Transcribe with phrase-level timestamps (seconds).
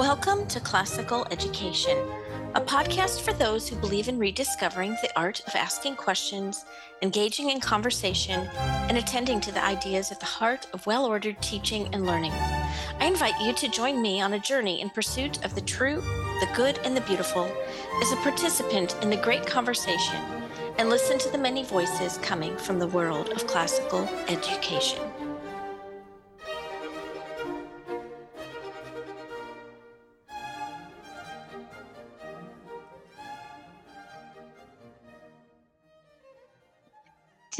[0.00, 1.98] Welcome to Classical Education,
[2.54, 6.64] a podcast for those who believe in rediscovering the art of asking questions,
[7.02, 11.86] engaging in conversation, and attending to the ideas at the heart of well ordered teaching
[11.92, 12.32] and learning.
[12.32, 16.00] I invite you to join me on a journey in pursuit of the true,
[16.40, 17.44] the good, and the beautiful
[18.00, 20.16] as a participant in the great conversation
[20.78, 25.29] and listen to the many voices coming from the world of classical education.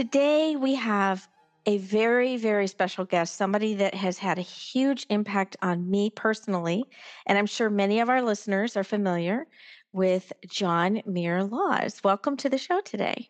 [0.00, 1.28] Today, we have
[1.66, 6.84] a very, very special guest, somebody that has had a huge impact on me personally.
[7.26, 9.46] And I'm sure many of our listeners are familiar
[9.92, 12.00] with John Muir Laws.
[12.02, 13.28] Welcome to the show today.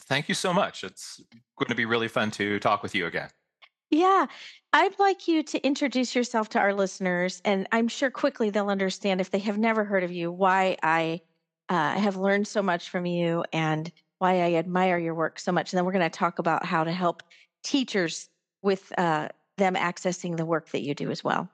[0.00, 0.82] Thank you so much.
[0.82, 1.20] It's
[1.58, 3.28] going to be really fun to talk with you again.
[3.90, 4.28] Yeah,
[4.72, 9.20] I'd like you to introduce yourself to our listeners, and I'm sure quickly they'll understand
[9.20, 11.20] if they have never heard of you why I
[11.68, 15.72] uh, have learned so much from you and why I admire your work so much.
[15.72, 17.24] And then we're going to talk about how to help
[17.64, 18.28] teachers
[18.62, 19.26] with uh,
[19.58, 21.48] them accessing the work that you do as well.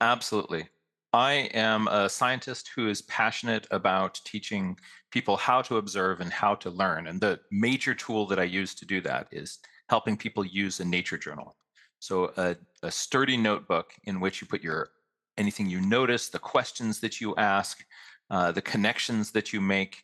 [0.00, 0.66] Absolutely.
[1.12, 4.76] I am a scientist who is passionate about teaching
[5.12, 7.06] people how to observe and how to learn.
[7.06, 10.84] And the major tool that I use to do that is helping people use a
[10.84, 11.54] nature journal.
[12.00, 14.88] So a, a sturdy notebook in which you put your
[15.36, 17.84] anything you notice, the questions that you ask,
[18.30, 20.02] uh, the connections that you make,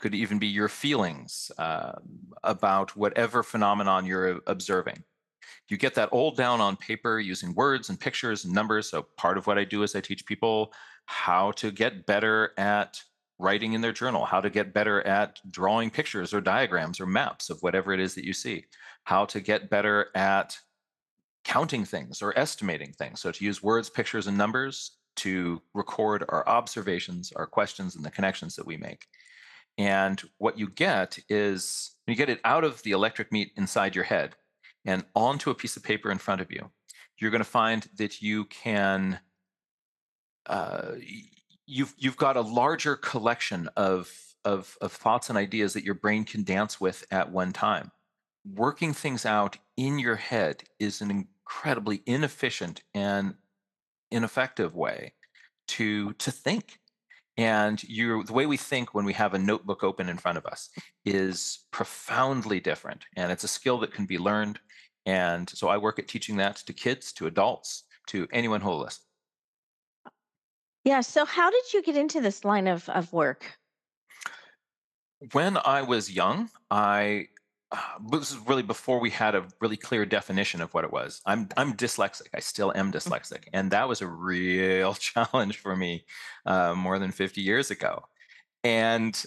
[0.00, 1.92] could even be your feelings uh,
[2.42, 5.02] about whatever phenomenon you're observing.
[5.68, 8.90] You get that all down on paper using words and pictures and numbers.
[8.90, 10.72] So, part of what I do is I teach people
[11.06, 13.00] how to get better at
[13.38, 17.50] writing in their journal, how to get better at drawing pictures or diagrams or maps
[17.50, 18.64] of whatever it is that you see,
[19.04, 20.58] how to get better at
[21.44, 23.20] counting things or estimating things.
[23.20, 28.10] So, to use words, pictures, and numbers to record our observations, our questions, and the
[28.10, 29.06] connections that we make.
[29.80, 34.04] And what you get is you get it out of the electric meat inside your
[34.04, 34.36] head
[34.84, 36.70] and onto a piece of paper in front of you.
[37.18, 39.20] You're going to find that you can,
[40.44, 40.92] uh,
[41.64, 44.12] you've, you've got a larger collection of,
[44.44, 47.90] of, of thoughts and ideas that your brain can dance with at one time.
[48.54, 53.34] Working things out in your head is an incredibly inefficient and
[54.10, 55.14] ineffective way
[55.68, 56.79] to, to think
[57.40, 60.44] and you the way we think when we have a notebook open in front of
[60.44, 60.68] us
[61.06, 63.06] is profoundly different.
[63.16, 64.60] And it's a skill that can be learned.
[65.06, 68.80] And so I work at teaching that to kids, to adults, to anyone who will
[68.80, 69.02] listen.
[70.84, 71.00] Yeah.
[71.00, 73.56] So how did you get into this line of, of work?
[75.32, 77.28] When I was young, I
[77.72, 81.20] uh, this is really before we had a really clear definition of what it was.
[81.26, 82.28] I'm I'm dyslexic.
[82.34, 82.94] I still am mm.
[82.94, 86.04] dyslexic, and that was a real challenge for me
[86.46, 88.04] uh, more than 50 years ago.
[88.64, 89.24] And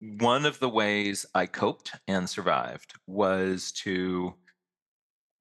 [0.00, 4.34] one of the ways I coped and survived was to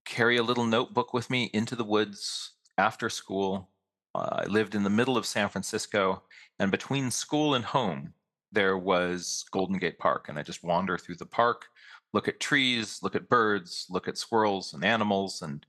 [0.06, 3.70] carry a little notebook with me into the woods after school.
[4.16, 6.24] Uh, I lived in the middle of San Francisco,
[6.60, 8.14] and between school and home,
[8.52, 11.66] there was Golden Gate Park, and I just wander through the park,
[12.14, 15.66] look at trees, look at birds, look at squirrels and animals, and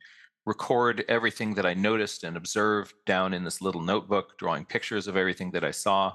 [0.46, 5.16] record everything that I noticed and observed down in this little notebook, drawing pictures of
[5.16, 6.14] everything that I saw.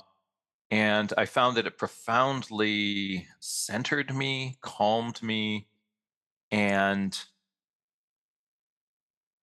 [0.72, 5.68] And I found that it profoundly centered me, calmed me,
[6.50, 7.18] and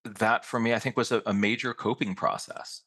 [0.04, 2.82] that for me, I think was a, a major coping process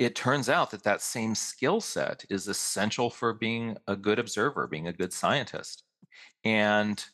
[0.00, 4.66] it turns out that that same skill set is essential for being a good observer,
[4.66, 5.84] being a good scientist,
[6.42, 7.04] and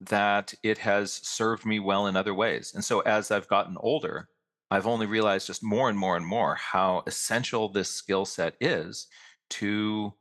[0.00, 2.74] that it has served me well in other ways.
[2.74, 4.28] And so as I've gotten older,
[4.70, 9.08] I've only realized just more and more and more how essential this skill set is
[9.50, 10.14] to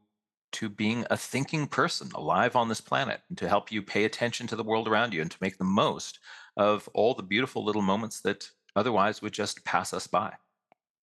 [0.53, 4.47] to being a thinking person alive on this planet and to help you pay attention
[4.47, 6.19] to the world around you and to make the most
[6.55, 10.34] of all the beautiful little moments that otherwise would just pass us by.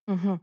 [0.10, 0.36] Mm-hmm.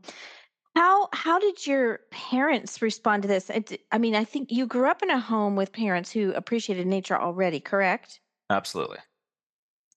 [0.75, 3.51] How how did your parents respond to this?
[3.91, 7.19] I mean, I think you grew up in a home with parents who appreciated nature
[7.19, 8.21] already, correct?
[8.49, 8.99] Absolutely.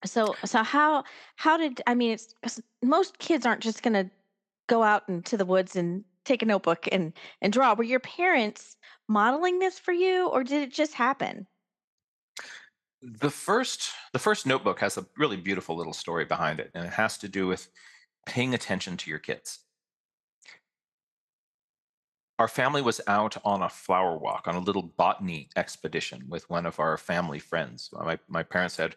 [0.05, 1.05] So so how
[1.37, 2.13] how did I mean?
[2.13, 4.11] It's most kids aren't just going to
[4.67, 7.75] go out into the woods and take a notebook and and draw.
[7.75, 8.77] Were your parents
[9.09, 11.47] modeling this for you, or did it just happen?
[13.01, 16.93] The first the first notebook has a really beautiful little story behind it, and it
[16.95, 17.69] has to do with
[18.27, 19.61] paying attention to your kids
[22.39, 26.67] our family was out on a flower walk on a little botany expedition with one
[26.67, 27.91] of our family friends.
[27.97, 28.97] Uh, my, my parents had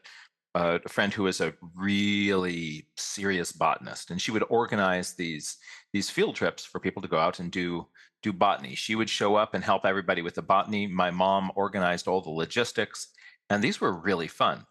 [0.56, 5.58] uh, a friend who was a really serious botanist, and she would organize these
[5.94, 7.88] these field trips for people to go out and do
[8.24, 8.74] do botany.
[8.74, 10.88] She would show up and help everybody with the botany.
[10.88, 13.10] My mom organized all the logistics,
[13.52, 14.66] and these were really fun.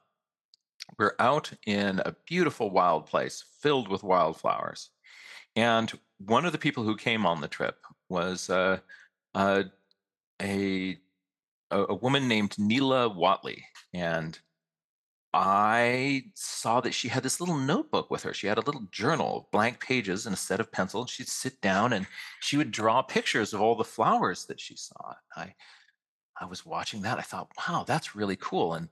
[0.99, 4.91] We're out in a beautiful wild place filled with wildflowers.
[5.55, 7.77] And one of the people who came on the trip
[8.09, 8.79] was uh,
[9.35, 9.65] uh,
[10.41, 10.99] a,
[11.71, 13.65] a woman named Neela Watley.
[13.93, 14.39] And
[15.33, 18.33] I saw that she had this little notebook with her.
[18.33, 21.11] She had a little journal, blank pages, and a set of pencils.
[21.11, 22.07] She'd sit down and
[22.41, 25.15] she would draw pictures of all the flowers that she saw.
[25.37, 25.55] I,
[26.41, 27.19] I was watching that.
[27.19, 28.75] I thought, wow, that's really cool.
[28.75, 28.89] And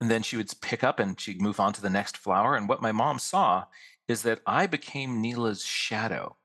[0.00, 2.54] and then she would pick up and she'd move on to the next flower.
[2.54, 3.64] And what my mom saw
[4.08, 6.36] is that I became Neela's shadow.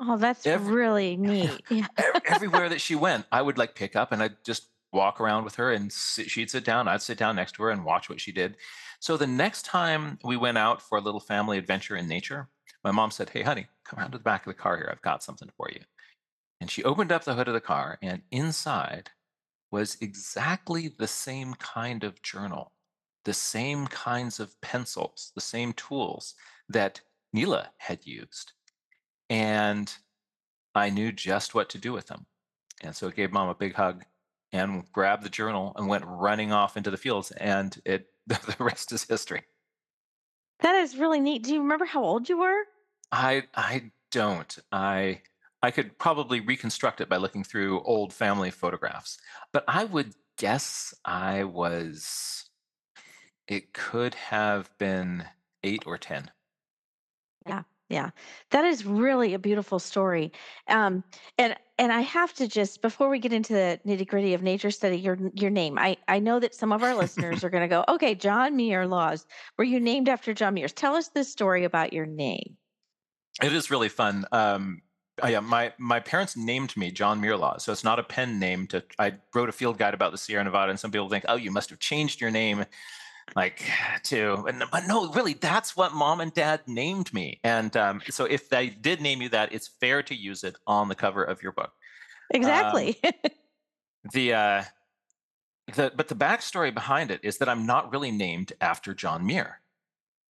[0.00, 1.60] Oh, that's Every, really neat.
[1.70, 1.86] Yeah.
[2.24, 5.56] everywhere that she went, I would like pick up and I'd just walk around with
[5.56, 6.88] her and sit, she'd sit down.
[6.88, 8.56] I'd sit down next to her and watch what she did.
[8.98, 12.48] So the next time we went out for a little family adventure in nature,
[12.82, 14.88] my mom said, Hey, honey, come around to the back of the car here.
[14.90, 15.80] I've got something for you.
[16.60, 19.10] And she opened up the hood of the car, and inside
[19.70, 22.72] was exactly the same kind of journal,
[23.24, 26.34] the same kinds of pencils, the same tools
[26.68, 27.00] that
[27.32, 28.52] Neela had used.
[29.30, 29.92] And
[30.74, 32.26] I knew just what to do with them.
[32.82, 34.04] And so I gave mom a big hug
[34.52, 37.30] and grabbed the journal and went running off into the fields.
[37.30, 39.44] And it the rest is history.
[40.60, 41.42] That is really neat.
[41.42, 42.64] Do you remember how old you were?
[43.10, 44.58] I I don't.
[44.70, 45.22] I
[45.62, 49.18] I could probably reconstruct it by looking through old family photographs,
[49.52, 52.48] but I would guess I was,
[53.46, 55.26] it could have been
[55.62, 56.30] eight or 10.
[57.46, 58.10] Yeah, yeah.
[58.50, 60.32] That is really a beautiful story.
[60.68, 61.04] Um,
[61.36, 64.70] and and I have to just before we get into the nitty gritty of nature
[64.70, 65.78] study, your your name.
[65.78, 68.86] I I know that some of our listeners are going to go, okay, John Muir
[68.86, 69.26] Laws.
[69.58, 70.68] Were you named after John Muir?
[70.68, 72.56] Tell us this story about your name.
[73.42, 74.24] It is really fun.
[74.32, 74.82] Um,
[75.22, 78.38] Oh, yeah, my my parents named me John Muir Laws, so it's not a pen
[78.38, 78.66] name.
[78.68, 81.36] To I wrote a field guide about the Sierra Nevada, and some people think, oh,
[81.36, 82.64] you must have changed your name,
[83.36, 83.62] like
[84.04, 84.44] to.
[84.70, 87.40] But no, really, that's what mom and dad named me.
[87.44, 90.88] And um, so, if they did name you that, it's fair to use it on
[90.88, 91.72] the cover of your book.
[92.32, 92.98] Exactly.
[93.04, 93.12] Um,
[94.12, 94.62] the uh,
[95.74, 99.60] the but the backstory behind it is that I'm not really named after John Muir.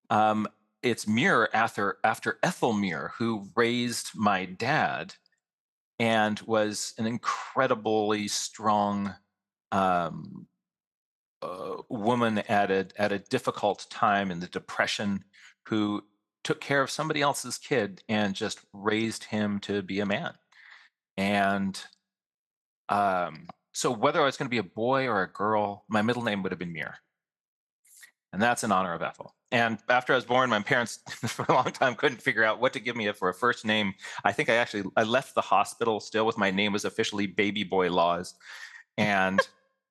[0.08, 0.48] Um,
[0.82, 5.14] it's Muir after after Ethel Muir, who raised my dad
[5.98, 9.14] and was an incredibly strong
[9.70, 10.46] um,
[11.42, 15.24] uh, woman at a at a difficult time in the depression,
[15.68, 16.02] who
[16.44, 20.32] took care of somebody else's kid and just raised him to be a man.
[21.16, 21.80] And
[22.88, 26.22] um, so, whether I was going to be a boy or a girl, my middle
[26.22, 26.96] name would have been Muir.
[28.32, 29.34] and that's in honor of Ethel.
[29.52, 32.72] And after I was born, my parents for a long time couldn't figure out what
[32.74, 33.94] to give me for a first name.
[34.24, 37.64] I think I actually I left the hospital still with my name was officially Baby
[37.64, 38.34] Boy Laws,
[38.96, 39.40] and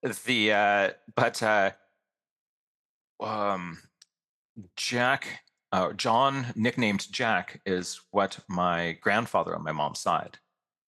[0.04, 1.72] the uh, but uh,
[3.20, 3.80] um,
[4.76, 5.42] Jack
[5.72, 10.38] uh, John nicknamed Jack is what my grandfather on my mom's side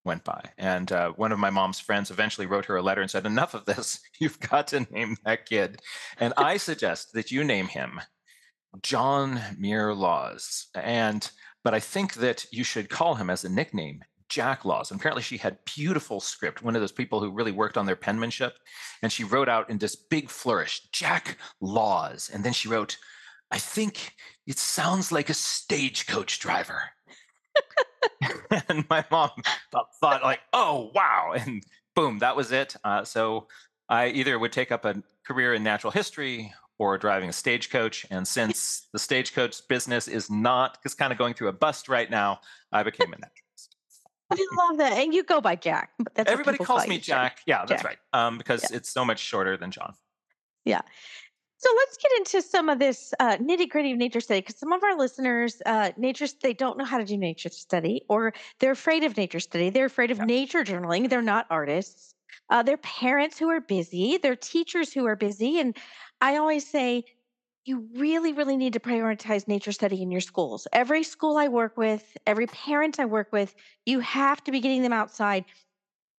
[0.04, 0.42] went by.
[0.56, 3.54] And uh, one of my mom's friends eventually wrote her a letter and said, "Enough
[3.54, 4.00] of this.
[4.20, 5.80] You've got to name that kid."
[6.18, 8.00] And I suggest that you name him
[8.82, 10.68] John Muir Laws.
[10.74, 11.28] And
[11.62, 14.90] but I think that you should call him as a nickname Jack Laws.
[14.90, 17.96] And apparently she had beautiful script, one of those people who really worked on their
[17.96, 18.56] penmanship.
[19.02, 22.30] And she wrote out in this big flourish, Jack Laws.
[22.32, 22.96] And then she wrote,
[23.50, 24.14] I think
[24.46, 26.82] it sounds like a stagecoach driver.
[28.68, 29.30] and my mom
[30.00, 31.34] thought, like, oh wow.
[31.36, 31.62] And
[31.94, 32.76] boom, that was it.
[32.84, 33.48] Uh, so
[33.88, 38.06] I either would take up a career in natural history or driving a stagecoach.
[38.10, 42.10] And since the stagecoach business is not, is kind of going through a bust right
[42.10, 42.40] now,
[42.72, 43.39] I became a naturalist.
[44.30, 44.92] I love that.
[44.92, 45.90] And you go by Jack.
[46.14, 47.36] That's Everybody calls me Jack.
[47.36, 47.42] Jack.
[47.46, 47.84] Yeah, that's Jack.
[47.84, 48.26] right.
[48.26, 48.76] Um, because yeah.
[48.76, 49.94] it's so much shorter than John.
[50.64, 50.80] Yeah.
[51.58, 54.72] So let's get into some of this uh, nitty gritty of nature study because some
[54.72, 58.70] of our listeners, uh, nature, they don't know how to do nature study or they're
[58.70, 59.68] afraid of nature study.
[59.68, 60.24] They're afraid of yeah.
[60.24, 61.10] nature journaling.
[61.10, 62.14] They're not artists.
[62.48, 64.16] Uh, they're parents who are busy.
[64.16, 65.58] They're teachers who are busy.
[65.58, 65.76] And
[66.22, 67.04] I always say,
[67.64, 70.66] you really, really need to prioritize nature study in your schools.
[70.72, 74.82] Every school I work with, every parent I work with, you have to be getting
[74.82, 75.44] them outside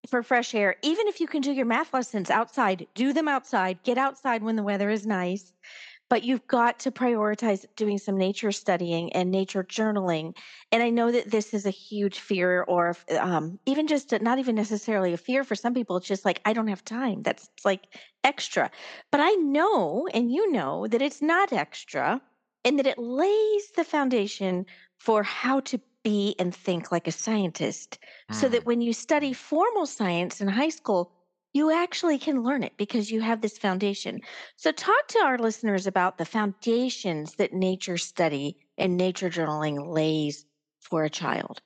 [0.09, 0.77] for fresh air.
[0.83, 3.83] Even if you can do your math lessons outside, do them outside.
[3.83, 5.53] Get outside when the weather is nice.
[6.11, 10.37] But you've got to prioritize doing some nature studying and nature journaling.
[10.73, 14.57] And I know that this is a huge fear, or um, even just not even
[14.57, 15.97] necessarily a fear for some people.
[15.97, 17.23] It's just like, I don't have time.
[17.23, 18.71] That's like extra.
[19.11, 22.21] But I know, and you know, that it's not extra
[22.65, 24.67] and that it lays the foundation
[24.99, 27.99] for how to be and think like a scientist.
[28.31, 28.67] So that Mm.
[28.67, 31.13] when you study formal science in high school,
[31.53, 34.21] you actually can learn it because you have this foundation.
[34.57, 40.45] So, talk to our listeners about the foundations that nature study and nature journaling lays
[40.81, 41.61] for a child.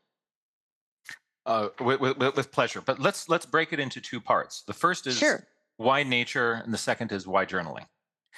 [1.47, 2.81] Uh, with, with, with pleasure.
[2.81, 4.63] But let's let's break it into two parts.
[4.67, 5.47] The first is Sure.
[5.77, 7.87] why nature, and the second is why journaling.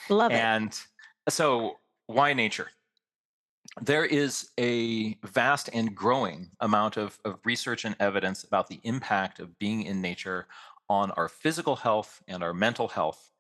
[0.08, 0.36] Love it.
[0.36, 0.78] And
[1.28, 2.68] so, why nature?
[3.80, 9.38] There is a vast and growing amount of, of research and evidence about the impact
[9.38, 10.46] of being in nature
[10.88, 13.30] on our physical health and our mental health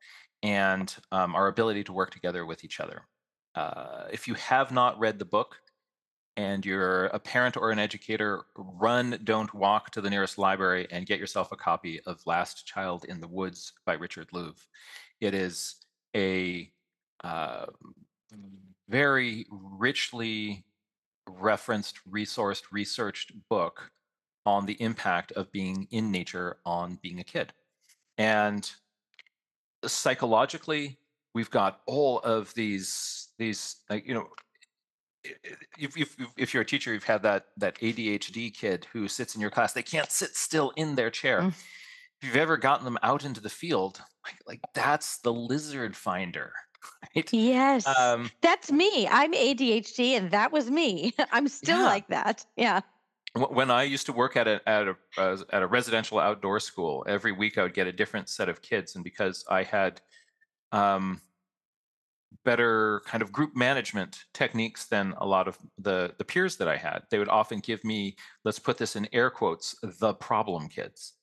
[0.42, 3.02] and um, our ability to work together with each other.
[3.54, 5.56] Uh, if you have not read the book
[6.36, 11.06] and you're a parent or an educator, run, don't walk to the nearest library and
[11.06, 14.56] get yourself a copy of Last Child in the Woods by Richard Louv.
[15.20, 15.76] It is
[16.14, 16.70] a
[17.24, 17.66] uh,
[18.88, 20.64] very richly
[21.26, 23.90] referenced, resourced, researched book
[24.46, 27.52] on the impact of being in nature on being a kid.
[28.16, 28.70] And
[29.84, 30.98] psychologically,
[31.34, 34.28] we've got all of these these like you know
[35.78, 39.40] if, if, if you're a teacher you've had that that adhd kid who sits in
[39.40, 41.48] your class they can't sit still in their chair Mm.
[41.48, 46.52] if you've ever gotten them out into the field like, like that's the lizard finder
[47.16, 47.86] right Yes.
[47.86, 49.08] um That's me.
[49.08, 51.12] I'm ADHD and that was me.
[51.32, 52.46] I'm still yeah like that.
[52.56, 52.80] Yeah.
[53.36, 56.60] Wh- when I used to work at a at a uh, at a residential outdoor
[56.60, 60.00] school, every week I would get a different set of kids, and because I had
[60.72, 61.20] um,
[62.44, 66.76] better kind of group management techniques than a lot of the the peers that I
[66.76, 71.14] had, they would often give me, let's put this in air quotes, the problem kids,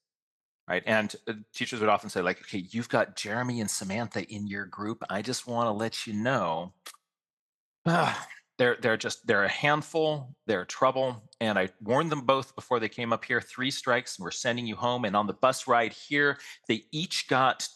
[0.67, 0.84] right?
[0.86, 4.65] And uh, teachers would often say, like, okay, you've got Jeremy and Samantha in your
[4.65, 5.03] group.
[5.10, 6.74] I just want to let you know
[7.86, 8.27] Ah,
[8.63, 10.34] they're they're just they're a handful.
[10.48, 13.41] They're trouble, and I warned them both before they came up here.
[13.41, 15.03] Three strikes, and we're sending you home.
[15.03, 16.38] And on the bus ride here,
[16.70, 17.67] they each got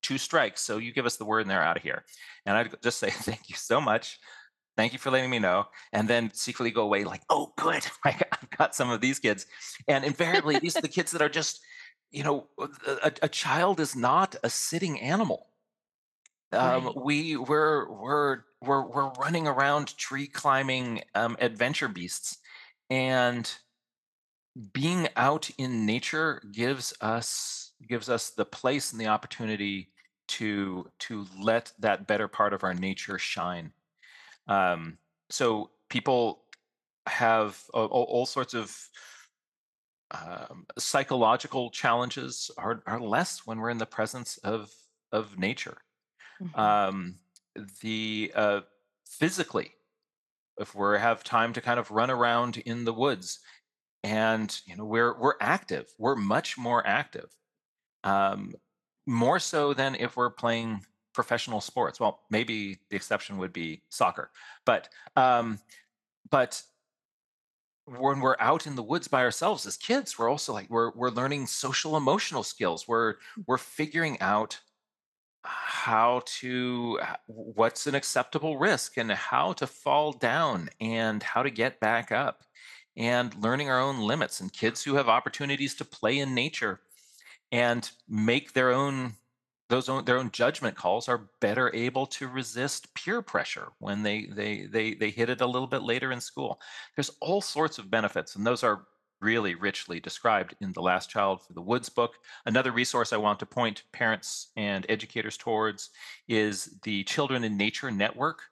[0.00, 0.60] two strikes.
[0.60, 2.04] So you give us the word, and they're out of here.
[2.46, 4.20] And I'd just say thank you so much.
[4.76, 5.66] Thank you for letting me know.
[5.92, 9.44] And then secretly go away like, oh, good, I I've got some of these kids.
[9.88, 11.58] And invariably, these are the kids that are just,
[12.12, 12.46] you know,
[13.02, 15.48] a, a child is not a sitting animal
[16.52, 16.96] um, Right.
[16.96, 22.38] we we're we're we're we're running around tree climbing um, adventure beasts,
[22.90, 23.50] and
[24.72, 29.92] being out in nature gives us gives us the place and the opportunity
[30.26, 33.72] to to let that better part of our nature shine.
[34.48, 34.98] Um,
[35.30, 36.44] so people
[37.06, 38.76] have all, sorts of
[40.10, 44.72] um, psychological challenges are, are less when we're in the presence of
[45.12, 45.78] of nature
[46.40, 46.58] Mhm.
[46.58, 47.18] um,
[47.80, 48.60] the uh,
[49.06, 49.72] physically
[50.58, 53.40] if we have time to kind of run around in the woods
[54.04, 57.34] and you know we're we're active we're much more active
[58.04, 58.54] um,
[59.06, 60.84] more so than if we're playing
[61.14, 61.98] professional sports.
[61.98, 64.30] Well maybe the exception would be soccer
[64.64, 65.58] but um,
[66.30, 66.62] but
[67.86, 71.10] when we're out in the woods by ourselves as kids we're also like we're we're
[71.10, 72.86] learning social emotional skills.
[72.86, 73.14] We're
[73.46, 74.60] we're figuring out
[75.44, 81.80] how to what's an acceptable risk and how to fall down and how to get
[81.80, 82.42] back up
[82.96, 86.80] and learning our own limits and kids who have opportunities to play in nature
[87.52, 89.14] and make their own
[89.68, 94.26] those own their own judgment calls are better able to resist peer pressure when they
[94.26, 96.60] they they they hit it a little bit later in school.
[96.96, 98.86] There's all sorts of benefits and those are
[99.20, 102.14] really richly described in the last child for the woods book.
[102.46, 105.90] Another resource i want to point parents and educators towards
[106.28, 108.42] is the children in nature network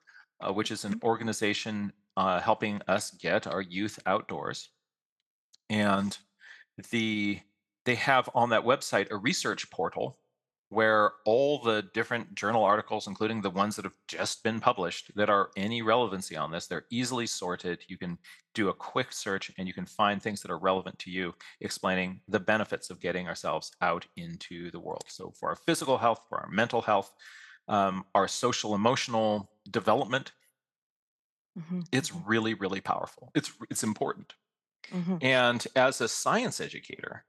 [0.40, 4.70] uh, which is an organization uh, helping us get our youth outdoors.
[5.68, 6.16] And
[6.90, 7.40] the
[7.84, 10.18] they have on that website a research portal
[10.68, 15.30] where all the different journal articles including the ones that have just been published that
[15.30, 18.18] are any relevancy on this they're easily sorted you can
[18.54, 22.20] do a quick search and you can find things that are relevant to you explaining
[22.28, 26.40] the benefits of getting ourselves out into the world so for our physical health for
[26.40, 27.12] our mental health
[27.68, 30.32] um, our social emotional development
[31.54, 31.86] Mhm.
[31.92, 34.34] it's really really powerful it's it's important
[34.90, 35.20] Mhm.
[35.20, 37.26] and as a science educator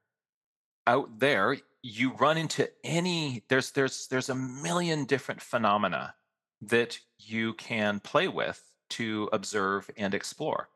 [0.88, 6.14] out there, you run into any there's there's there's a million different phenomena
[6.62, 10.70] that you can play with to observe and explore.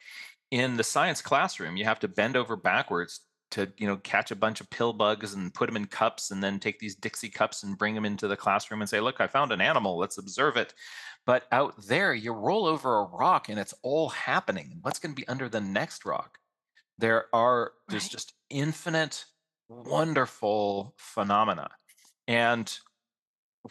[0.51, 3.21] In the science classroom, you have to bend over backwards
[3.53, 6.43] to you know catch a bunch of pill bugs and put them in cups and
[6.43, 9.27] then take these dixie cups and bring them into the classroom and say look i
[9.27, 10.73] found an animal let's observe it
[11.27, 15.21] but out there you roll over a rock and it's all happening what's going to
[15.21, 16.39] be under the next rock
[16.99, 18.11] there are there's Right.
[18.13, 19.27] just infinite
[19.85, 21.69] wonderful phenomena
[22.29, 22.79] and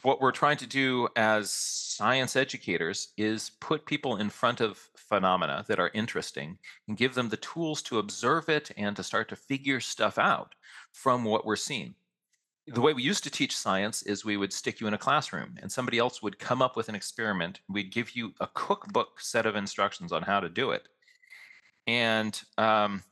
[0.04, 5.66] what we're trying to do as science educators is put people in front of phenomena
[5.68, 9.36] that are interesting and give them the tools to observe it and to start to
[9.36, 10.56] figure stuff out
[10.94, 11.94] from what we're seeing.
[12.68, 15.56] The way we used to teach science is we would stick you in a classroom
[15.62, 17.60] and somebody else would come up with an experiment.
[17.68, 20.88] We'd give you a cookbook set of instructions on how to do it.
[21.86, 23.04] And um,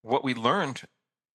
[0.00, 0.82] what we learned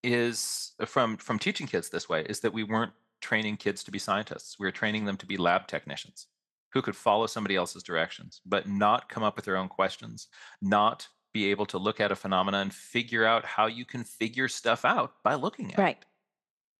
[0.05, 3.91] is uh, from from teaching kids this way is that we weren't training kids to
[3.91, 4.57] be scientists.
[4.59, 6.27] We were training them to be lab technicians
[6.73, 10.27] who could follow somebody else's directions, but not come up with their own questions,
[10.61, 14.47] not be able to look at a phenomena and figure out how you can figure
[14.47, 15.97] stuff out by looking at Right.
[15.97, 16.05] it.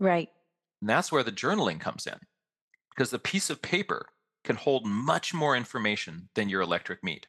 [0.03, 0.11] Right.
[0.11, 0.29] Right.
[0.81, 2.19] And that's where the journaling comes in,
[2.89, 4.07] because the piece of paper
[4.43, 7.27] can hold much more information than your electric meat.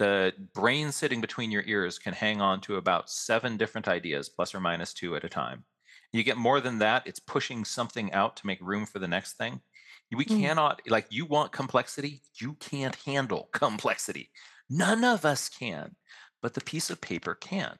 [0.00, 4.52] The brain sitting between your ears can hang on to about seven different ideas, plus
[4.54, 5.64] or minus two at a time.
[6.12, 9.34] You get more than that, it's pushing something out to make room for the next
[9.34, 9.62] thing.
[10.10, 10.50] We Mm.
[10.50, 14.32] cannot, like, you want complexity, you can't handle complexity.
[14.68, 15.96] None of us can,
[16.42, 17.78] but the piece of paper can.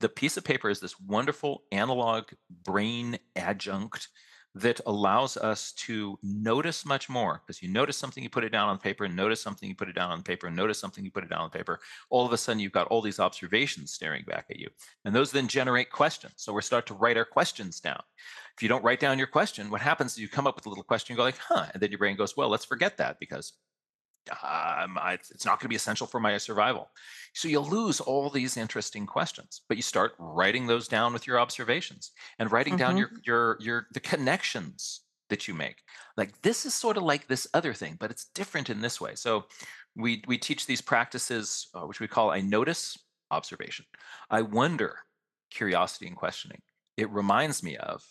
[0.00, 4.08] The piece of paper is this wonderful analog brain adjunct
[4.56, 8.70] that allows us to notice much more because you notice something, you put it down
[8.70, 11.10] on paper, and notice something, you put it down on paper, and notice something, you
[11.10, 11.78] put it down on paper.
[12.08, 14.68] All of a sudden, you've got all these observations staring back at you.
[15.04, 16.32] And those then generate questions.
[16.36, 18.00] So we start to write our questions down.
[18.56, 20.70] If you don't write down your question, what happens is you come up with a
[20.70, 23.20] little question, you go like, huh, and then your brain goes, well, let's forget that
[23.20, 23.52] because
[24.30, 26.90] um, I, it's not going to be essential for my survival.
[27.34, 31.38] So you lose all these interesting questions, but you start writing those down with your
[31.38, 32.98] observations and writing down Mhm.
[32.98, 35.82] your your your the connections that you make.
[36.16, 39.14] Like this is sort of like this other thing, but it's different in this way.
[39.16, 39.46] So
[39.96, 42.96] we we teach these practices, uh, which we call I notice
[43.30, 43.86] observation,
[44.30, 44.98] I wonder
[45.50, 46.62] curiosity and questioning.
[46.96, 48.04] It reminds me of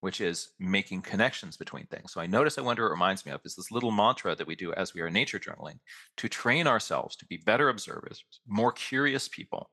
[0.00, 2.12] which is making connections between things.
[2.12, 4.54] So I notice, I wonder, it reminds me of is this little mantra that we
[4.54, 5.78] do as we are nature journaling
[6.18, 9.70] to train ourselves to be better observers, more curious people,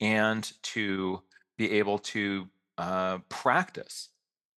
[0.00, 1.22] and to
[1.56, 4.10] be able to uh, practice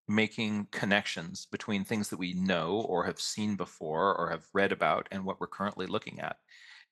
[0.08, 5.08] making connections between things that we know or have seen before or have read about
[5.12, 6.38] and what we're currently looking at.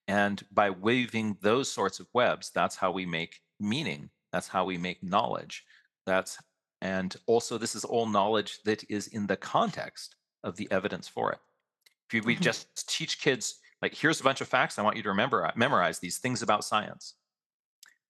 [0.07, 4.09] And by weaving those sorts of webs, that's how we make meaning.
[4.31, 5.65] That's how we make knowledge.
[6.05, 6.39] That's
[6.81, 11.31] and also this is all knowledge that is in the context of the evidence for
[11.31, 11.39] it.
[12.13, 12.41] If we Mhm.
[12.41, 15.99] just teach kids like here's a bunch of facts I want you to remember memorize
[15.99, 17.15] these things about science.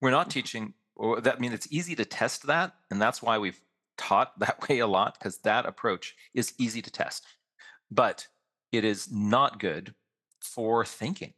[0.01, 0.31] We're not Mhm.
[0.31, 3.61] teaching or that I mean it's easy to test that and that's why we've
[3.97, 7.25] taught that way a lot because that approach is easy to test.
[7.91, 8.27] But
[8.71, 9.95] it is not good
[10.41, 11.33] for thinking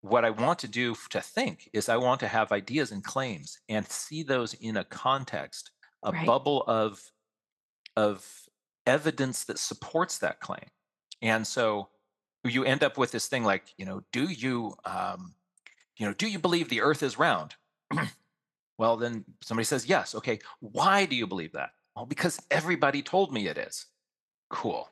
[0.00, 3.58] what I want to do to think is I want to have ideas and claims
[3.68, 5.70] and see those in a context,
[6.02, 6.26] a Right.
[6.26, 7.12] bubble of
[7.96, 8.48] of
[8.86, 10.64] evidence that supports that claim.
[11.22, 11.88] And so
[12.44, 15.34] you end up with this thing like, you know, do you um,
[15.96, 17.54] you know, do you believe the earth is round?
[18.78, 20.14] well, then somebody says yes.
[20.14, 21.70] Okay, why do you believe that?
[21.94, 23.86] Well, because everybody told me it is.
[24.48, 24.88] Cool.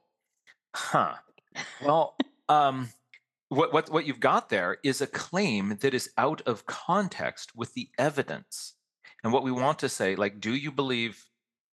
[0.75, 1.15] Huh.
[1.83, 2.15] Well,
[2.49, 2.91] um,
[3.49, 7.73] what, what, what you've got there is a claim that is out of context with
[7.75, 8.75] the evidence.
[9.25, 11.25] And what we want to say, like, do you believe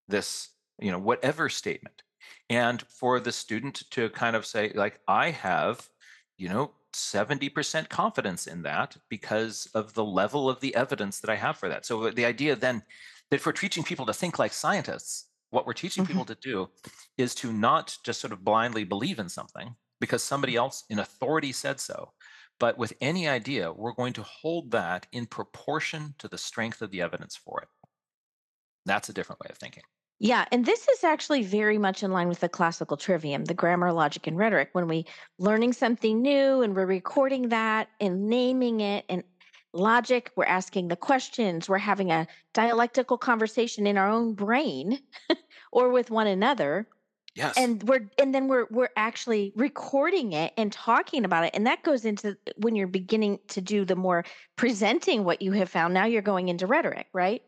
[0.08, 2.04] this, you know, whatever statement?
[2.50, 5.90] And for the student to kind of say, like, I have,
[6.38, 11.36] you know, 70% confidence in that because of the level of the evidence that I
[11.36, 11.86] have for that.
[11.86, 12.84] So the idea then
[13.30, 16.06] that if we're teaching people to think like scientists, what we're teaching Mhm.
[16.06, 16.70] people to do
[17.18, 21.52] is to not just sort of blindly believe in something because somebody else in authority
[21.52, 22.14] said so.
[22.60, 26.92] But with any idea, we're going to hold that in proportion to the strength of
[26.92, 27.68] the evidence for it.
[28.86, 29.84] That's a different way of thinking.
[30.20, 33.92] Yeah, and this is actually very much in line with the classical trivium, the grammar,
[33.92, 34.70] logic, and rhetoric.
[34.72, 35.06] When we
[35.40, 39.24] learning something new and we're recording that and naming it, and
[39.74, 45.00] logic, we're asking the questions, we're having a dialectical conversation in our own brain
[45.74, 46.88] or with one another,
[47.36, 47.54] Yes.
[47.58, 51.84] and we're and then we're we're actually recording it and talking about it, and that
[51.84, 54.24] goes into when you're beginning to do the more
[54.56, 55.94] presenting what you have found.
[55.94, 57.42] Now you're going into rhetoric, right?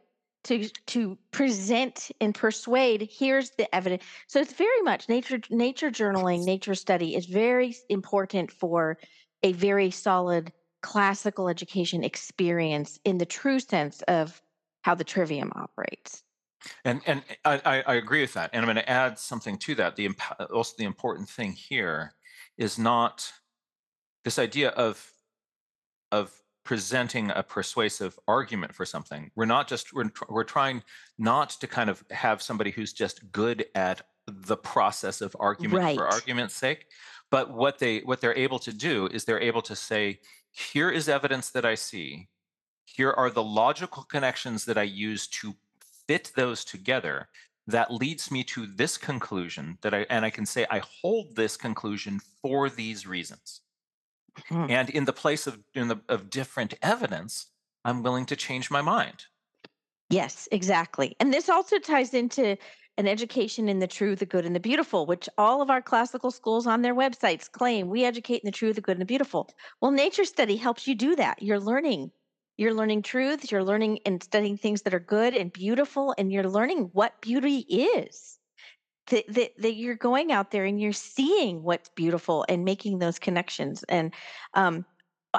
[0.47, 6.45] to to present and persuade here's the evidence so it's very much nature nature journaling
[6.45, 8.97] nature study is very important for
[9.43, 14.41] a very solid classical education experience in the true sense of
[14.83, 16.23] how the trivium operates
[16.85, 19.95] and and I, I agree with that and i'm going to add something to that
[19.95, 20.09] the
[20.53, 22.13] also the important thing here
[22.57, 23.31] is not
[24.23, 25.11] this idea of
[26.11, 26.31] of
[26.67, 29.31] presenting a persuasive argument for something.
[29.37, 30.83] We're not just we're, we're trying
[31.17, 35.97] not to kind of have somebody who's just good at the process of argument right.
[35.97, 36.87] for argument's sake,
[37.31, 40.19] but what they what they're able to do is they're able to say,
[40.51, 42.27] here is evidence that I see.
[42.83, 45.55] Here are the logical connections that I use to
[46.07, 47.27] fit those together
[47.67, 51.57] that leads me to this conclusion that I and I can say I hold this
[51.57, 53.61] conclusion for these reasons.
[54.49, 54.71] Mm-hmm.
[54.71, 57.47] And in the place of in the of different evidence,
[57.83, 59.25] I'm willing to change my mind.
[60.09, 61.15] Yes, exactly.
[61.19, 62.57] And this also ties into
[62.97, 66.31] an education in the true, the good, and the beautiful, which all of our classical
[66.31, 69.49] schools on their websites claim we educate in the true, the good, and the beautiful.
[69.81, 71.41] Well, nature study helps you do that.
[71.43, 72.11] You're learning.
[72.57, 76.49] You're learning truths, you're learning and studying things that are good and beautiful, and you're
[76.49, 78.39] learning what beauty is
[79.07, 83.19] that, that, that you're going out there and you're seeing what's beautiful and making those
[83.19, 84.13] connections and
[84.53, 84.85] um,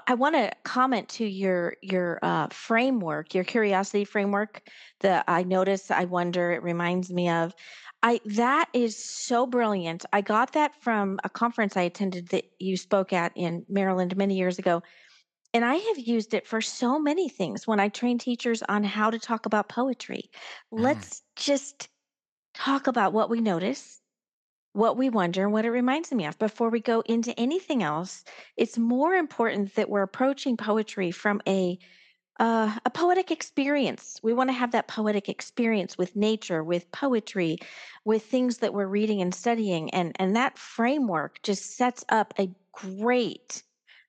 [0.07, 4.69] I want to comment to your your uh, framework, your curiosity framework.
[5.01, 6.53] The I notice, I wonder.
[6.53, 7.55] It reminds me of.
[8.03, 10.05] I that is so brilliant.
[10.13, 14.37] I got that from a conference I attended that you spoke at in Maryland many
[14.37, 14.83] years ago,
[15.55, 19.11] and I have used it for so many things when I train teachers on how
[19.11, 20.31] to talk about poetry.
[20.73, 20.83] Mm.
[20.83, 21.89] Let's just
[22.55, 24.01] talk about what we notice,
[24.73, 26.39] what we wonder, and what it reminds me of.
[26.39, 28.25] Before we go into anything else,
[28.57, 31.79] it's more important that we're approaching poetry from a
[32.41, 34.21] uh, a poetic experience.
[34.23, 37.59] We want to have that poetic experience with nature, with poetry,
[38.05, 42.49] with things that we're reading and studying, and and that framework just sets up a
[42.73, 43.65] great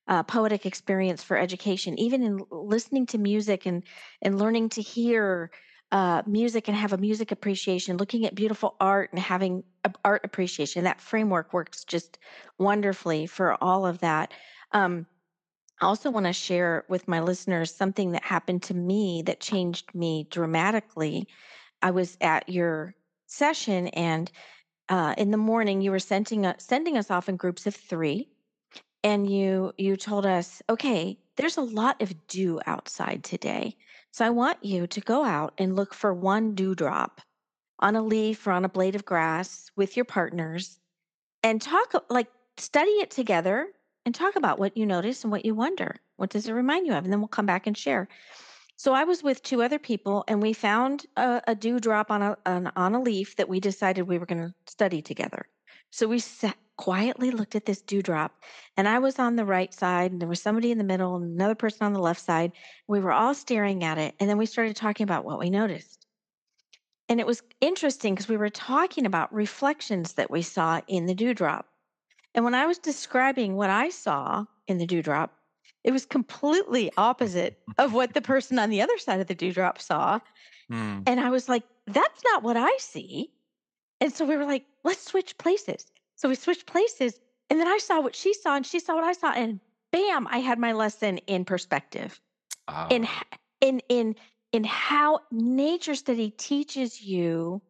[0.09, 1.97] uh, poetic experience for education.
[1.97, 3.83] Even in listening to music and
[4.21, 5.51] and learning to hear
[5.91, 9.63] uh, music and have a music appreciation, looking at beautiful art and having
[10.03, 10.83] art appreciation.
[10.83, 12.19] That framework works just
[12.57, 14.33] wonderfully for all of that.
[14.71, 15.05] Um,
[15.81, 19.95] I also want to share with my listeners something that happened to me that changed
[19.95, 21.27] me dramatically.
[21.81, 22.93] I was at your
[23.27, 24.29] session, and
[24.89, 28.27] uh, in the morning, you were sending us, sending us off in groups of three,
[29.03, 33.75] and you you told us, okay, there's a lot of dew outside today.
[34.11, 37.21] So I want you to go out and look for one dewdrop
[37.79, 40.79] on a leaf or on a blade of grass with your partners
[41.43, 43.67] and talk like study it together
[44.05, 45.95] and talk about what you notice and what you wonder.
[46.17, 47.03] What does it remind you of?
[47.03, 48.09] And then we'll come back and share.
[48.75, 52.37] So I was with two other people and we found a, a dewdrop on a
[52.45, 55.45] on, on a leaf that we decided we were going to study together.
[55.91, 58.31] So we sat, quietly looked at this dewdrop
[58.77, 61.25] and I was on the right side and there was somebody in the middle and
[61.25, 62.53] another person on the left side.
[62.87, 66.07] We were all staring at it and then we started talking about what we noticed.
[67.09, 71.13] And it was interesting because we were talking about reflections that we saw in the
[71.13, 71.65] dewdrop.
[72.33, 75.33] And when I was describing what I saw in the dewdrop,
[75.83, 79.81] it was completely opposite of what the person on the other side of the dewdrop
[79.81, 80.21] saw.
[80.71, 81.03] Mm.
[81.05, 83.33] And I was like, that's not what I see.
[83.99, 85.85] And so we were like, let's switch places.
[86.19, 87.17] So we switched places.
[87.49, 89.31] And then I saw what she saw and she saw what I saw.
[89.31, 89.61] And
[89.93, 92.19] bam, I had my lesson in perspective.
[92.91, 93.23] In ah.
[93.61, 94.15] in in
[94.51, 97.61] in how nature study teaches you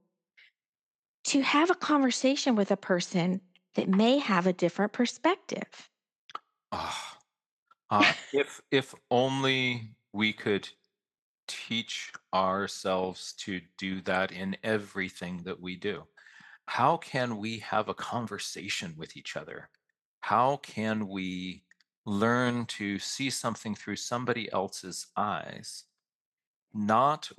[1.26, 3.40] to have a conversation with a person
[3.76, 5.90] that may have a different perspective.
[6.72, 6.92] Uh,
[7.92, 10.68] uh, if if only we could
[11.48, 16.04] teach ourselves to do that in everything that we do
[16.70, 19.70] how can we have a conversation with each other?
[20.20, 21.64] How can we
[22.06, 25.86] learn to see something through somebody else's eyes,
[26.72, 27.32] not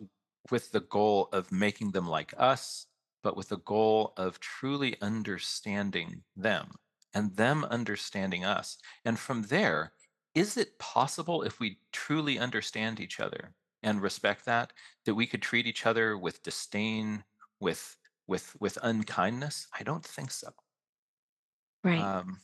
[0.50, 2.86] with the goal of making them like us,
[3.22, 6.72] but with the goal of truly understanding them
[7.14, 8.78] and them understanding us.
[9.04, 9.92] And from there,
[10.34, 13.52] is it possible if we truly understand each other
[13.84, 14.72] and respect that,
[15.04, 17.22] that we could treat each other with disdain,
[17.60, 17.96] with
[18.30, 19.66] with with unkindness?
[19.78, 20.48] I don't think so.
[21.84, 22.00] Right.
[22.00, 22.38] Um,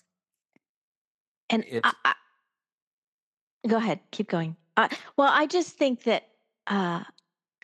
[1.48, 2.14] and I, I,
[3.66, 4.56] go ahead, keep going.
[4.76, 6.28] Uh, well, I just think that
[6.66, 7.04] uh,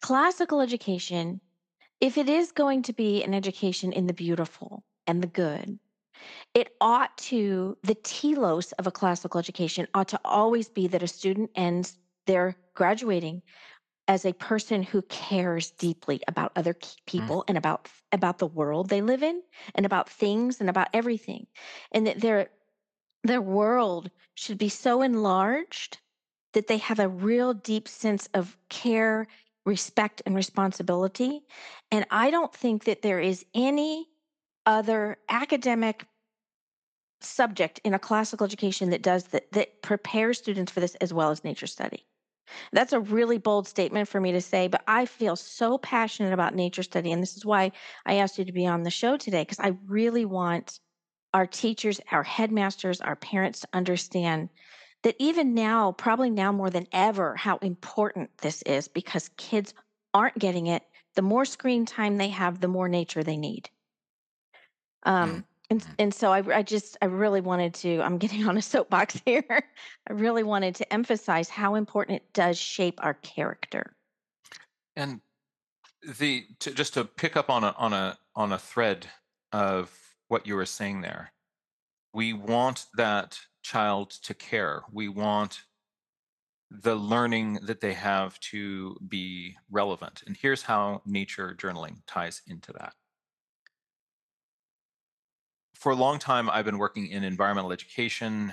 [0.00, 1.40] classical education,
[2.00, 5.78] if it is going to be an education in the beautiful and the good,
[6.54, 11.08] it ought to, the telos of a classical education ought to always be that a
[11.08, 13.42] student ends their graduating
[14.08, 17.06] as a person who cares deeply about other Mm.
[17.06, 19.42] people and about about the world they live in
[19.74, 21.46] and about things and about everything
[21.92, 22.50] and that their
[23.24, 25.98] their world should be so enlarged
[26.54, 29.26] that they have a real deep sense of care
[29.64, 31.42] respect and responsibility
[31.90, 34.08] and i don't think that there is any
[34.66, 36.06] other academic
[37.20, 41.30] subject in a classical education that does that that prepares students for this as well
[41.30, 42.04] as nature study
[42.72, 46.54] that's a really bold statement for me to say, but I feel so passionate about
[46.54, 47.12] nature study.
[47.12, 47.72] And this is why
[48.06, 50.80] I asked you to be on the show today, because I really want
[51.34, 54.50] our teachers, our headmasters, our parents to understand
[55.02, 59.74] that even now, probably now more than ever, how important this is because kids
[60.14, 60.82] aren't getting it.
[61.14, 63.68] The more screen time they have, the more nature they need.
[65.04, 68.62] Um, and, and so I, I just, I really wanted to, I'm getting on a
[68.62, 69.64] soapbox here.
[70.08, 73.94] I really wanted to emphasize how important it does shape our character.
[74.96, 75.22] And
[76.18, 79.06] the to, just to pick up on a on a on a thread
[79.52, 79.90] of
[80.28, 81.32] what you were saying there,
[82.12, 84.82] we want that child to care.
[84.92, 85.62] We want
[86.70, 90.22] the learning that they have to be relevant.
[90.26, 92.92] And here's how nature journaling ties into that.
[95.82, 98.52] For a long time, I've been working in environmental education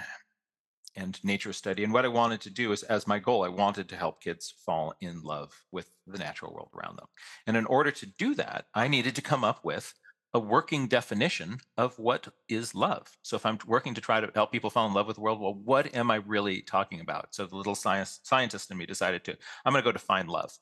[0.95, 1.83] and nature study.
[1.83, 4.55] And what I wanted to do is, as my goal, I wanted to help kids
[4.65, 7.05] fall in love with the natural world around them.
[7.45, 9.93] And in order to do that, I needed to come up with
[10.33, 13.15] a working definition of what is love.
[13.21, 15.39] So if I'm working to try to help people fall in love with the world,
[15.39, 17.35] well, what am I really talking about?
[17.35, 20.57] So the little science scientist in me decided to, I'm going to go define love.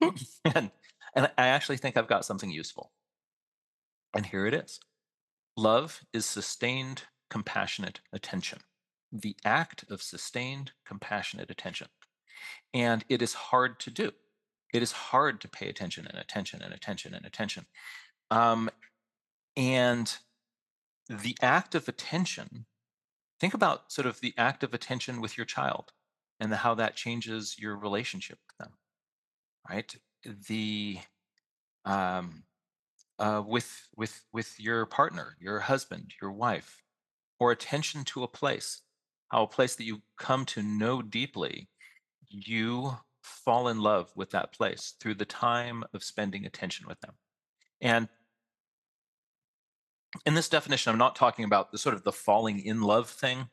[0.00, 0.70] and,
[1.14, 2.92] and I actually think I've got something useful.
[4.14, 4.80] And here it is.
[5.56, 8.60] Love is sustained, compassionate attention
[9.12, 11.88] the act of sustained, compassionate attention.
[12.74, 14.12] And it is hard to do.
[14.72, 17.66] It is hard to pay attention and attention and attention and attention.
[18.30, 18.68] Um,
[19.56, 20.14] and
[21.08, 22.66] the act of attention,
[23.40, 25.92] think about sort of the act of attention with your child
[26.40, 28.76] and the, how that changes your relationship with them,
[29.70, 29.96] right?
[30.48, 30.98] The
[31.84, 32.42] um,
[33.18, 36.82] uh, with with with your partner, your husband, your wife,
[37.38, 38.82] or attention to a place
[39.28, 41.68] how a place that you come to know deeply,
[42.28, 47.14] you fall in love with that place through the time of spending attention with them.
[47.80, 48.08] And
[50.24, 53.48] in this definition, I'm not talking about the sort of the falling in love thing.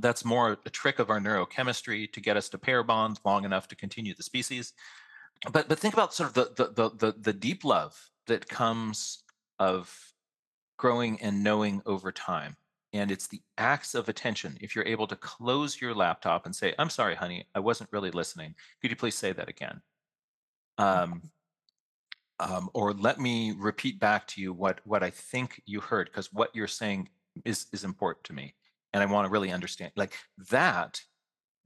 [0.00, 3.68] That's more a trick of our neurochemistry to get us to pair bond long enough
[3.68, 4.72] to continue the species.
[5.52, 7.96] But but think about sort of the the the the, the deep love
[8.28, 9.24] that comes
[9.58, 10.14] of
[10.78, 12.56] growing and knowing over time
[12.92, 14.56] and it's the acts of attention.
[14.60, 18.10] If you're able to close your laptop and say, I'm sorry, honey, I wasn't really
[18.10, 18.54] listening.
[18.80, 19.82] Could you please say that again?
[20.78, 21.32] Um,
[22.40, 26.32] um, or let me repeat back to you what, what I think you heard, because
[26.32, 27.08] what you're saying
[27.44, 28.54] is, is important to me.
[28.92, 29.92] And I want to really understand.
[29.96, 30.16] Like
[30.50, 31.02] that,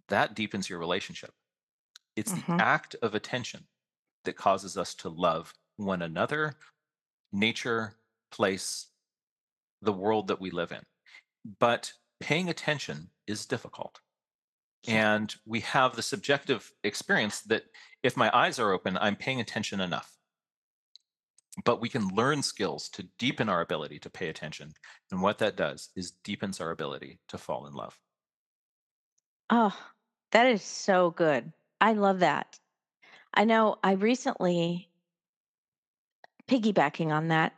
[0.09, 1.35] that deepens your relationship.
[2.17, 2.35] It's Mhm.
[2.35, 3.69] the act of attention
[4.25, 6.55] that causes us to love one another,
[7.33, 7.95] nature,
[8.31, 8.87] place,
[9.81, 10.83] the world that we live in
[11.59, 14.01] but paying attention is difficult.
[14.89, 17.65] And we have the subjective experience that
[18.03, 20.11] if my eyes are open, I'm paying attention enough.
[21.65, 24.73] But we can learn skills to deepen our ability to pay attention.
[25.11, 27.97] And what that does is deepens our ability to fall in love.
[29.51, 29.77] Oh,
[30.33, 31.53] that is so good.
[31.81, 32.59] I love that.
[33.35, 34.89] I know I recently,
[36.49, 37.55] piggybacking on that,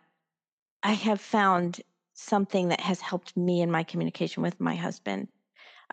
[0.83, 1.81] I have found
[2.15, 5.29] something that has helped me in my communication with my husband.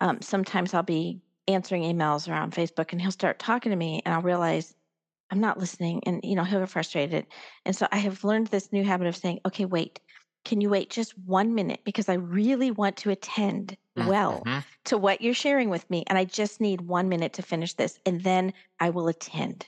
[0.01, 4.01] Um, sometimes I'll be answering emails or on Facebook and he'll start talking to me
[4.05, 4.75] and I'll realize
[5.31, 7.27] I'm not listening and you know he'll get frustrated.
[7.65, 9.99] And so I have learned this new habit of saying, okay, wait,
[10.45, 14.63] can you wait just one minute because I really want to attend well Mhm.
[14.85, 17.99] to what you're sharing with me and I just need one minute to finish this
[18.05, 19.67] and then I will attend.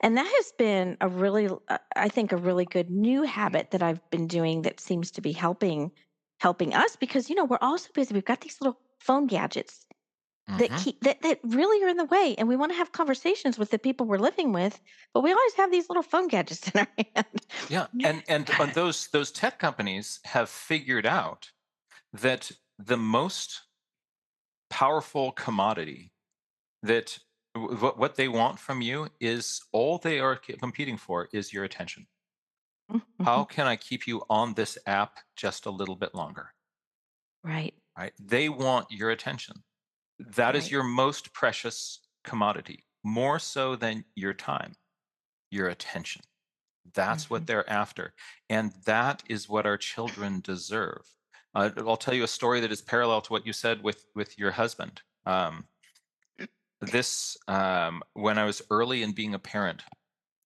[0.00, 3.82] And that has been a really, uh, I think, a really good new habit that
[3.82, 5.92] I've been doing that seems to be helping
[6.40, 8.14] helping us because you know we're all so busy.
[8.14, 9.86] We've got these little phone gadgets
[10.58, 10.76] that Mhm.
[10.76, 13.70] keep that that really are in the way, and we want to have conversations with
[13.70, 14.80] the people we're living with,
[15.14, 17.26] but we always have these little phone gadgets in our hand.
[17.68, 21.52] Yeah, and and on those those tech companies have figured out
[22.12, 23.62] that the most
[24.68, 26.12] powerful commodity
[26.82, 27.20] that
[27.54, 32.08] what what they want from you is all they are competing for is your attention.
[33.20, 33.46] How Mhm.
[33.46, 36.54] can I keep you on this app just a little bit longer?
[37.42, 38.12] Right, Right?
[38.18, 39.64] They want your attention.
[40.18, 40.72] That is right.
[40.72, 42.86] your most precious commodity.
[43.04, 44.74] more so than your time,
[45.50, 46.22] your attention.
[46.94, 47.30] That's Mhm.
[47.30, 48.14] what they're after.
[48.50, 51.16] And that is what our children deserve.
[51.54, 54.38] Uh, I'll tell you a story that is parallel to what you said with with
[54.38, 55.02] your husband.
[55.26, 55.68] Um,
[56.80, 59.82] this um, when I was early in being a parent,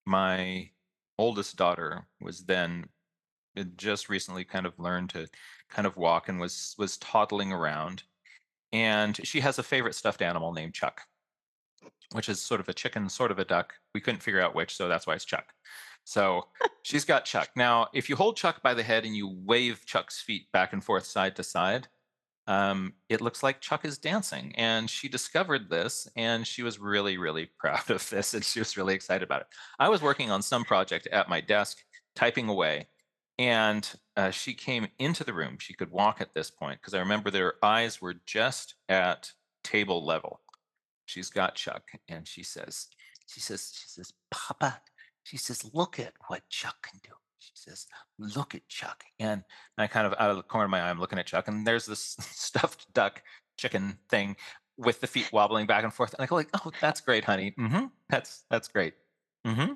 [0.07, 0.71] my
[1.19, 2.87] oldest daughter was then
[3.77, 5.29] just recently kind of learned to
[5.71, 8.03] kind of walk and was was toddling around.
[8.73, 11.03] And she has a favorite stuffed animal named Chuck,
[12.13, 13.75] which is sort of a chicken, sort of a duck.
[13.95, 15.53] We couldn't figure out which, so that's why it's Chuck.
[16.03, 16.49] So
[16.83, 17.51] she's got Chuck.
[17.55, 20.83] Now, if you hold Chuck by the head and you wave Chuck's feet back and
[20.83, 21.87] forth side to side,
[22.47, 24.55] um, it looks like Chuck is dancing.
[24.57, 28.77] And she discovered this and she was really, really proud of this and she was
[28.77, 29.47] really excited about it.
[29.79, 31.79] I was working on some project at my desk,
[32.15, 32.89] typing away,
[33.39, 35.59] and uh, she came into the room.
[35.59, 39.33] She could walk at this point because I remember their eyes were just at
[39.65, 40.41] table level.
[41.07, 42.89] She's got Chuck and she says,
[43.27, 44.81] she says, she says, Papa,
[45.25, 47.11] she says, look at what Chuck can do.
[47.45, 47.87] She says,
[48.19, 49.05] look at Chuck.
[49.19, 49.43] And
[49.79, 51.67] I kind of out of the corner of my eye, I'm looking at Chuck, and
[51.67, 53.23] there's this stuffed duck
[53.57, 54.37] chicken thing
[54.77, 56.15] with the feet wobbling back and forth.
[56.15, 57.55] And I go like, oh, that's great, honey.
[57.59, 57.87] Mm-hmm.
[58.09, 58.95] That's that's great.
[59.47, 59.75] Mm-hmm.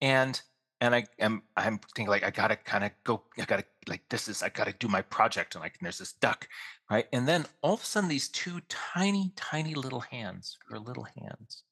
[0.00, 0.40] And
[0.80, 4.28] and I am I'm thinking like I gotta kind of go, I gotta like this
[4.28, 5.54] is I gotta do my project.
[5.54, 6.48] And like and there's this duck,
[6.90, 7.06] right?
[7.12, 11.62] And then all of a sudden these two tiny, tiny little hands, her little hands,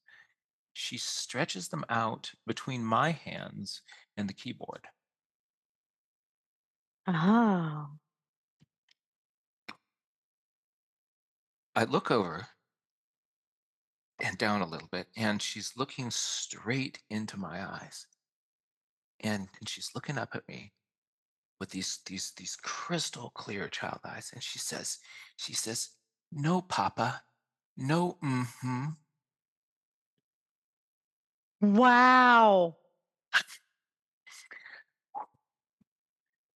[0.73, 3.83] she stretches them out between my hands
[4.17, 4.87] and the keyboard.
[7.13, 7.89] Oh.
[11.75, 12.49] I look over
[14.23, 18.07] and down a little bit, and she's looking straight into my eyes.
[19.21, 20.73] And, and she's looking up at me
[21.59, 24.99] with these these these crystal clear child eyes, and she says,
[25.37, 25.91] she says,
[26.33, 27.23] "No, Papa,
[27.77, 28.87] no, mm-hmm."
[31.61, 32.77] Wow.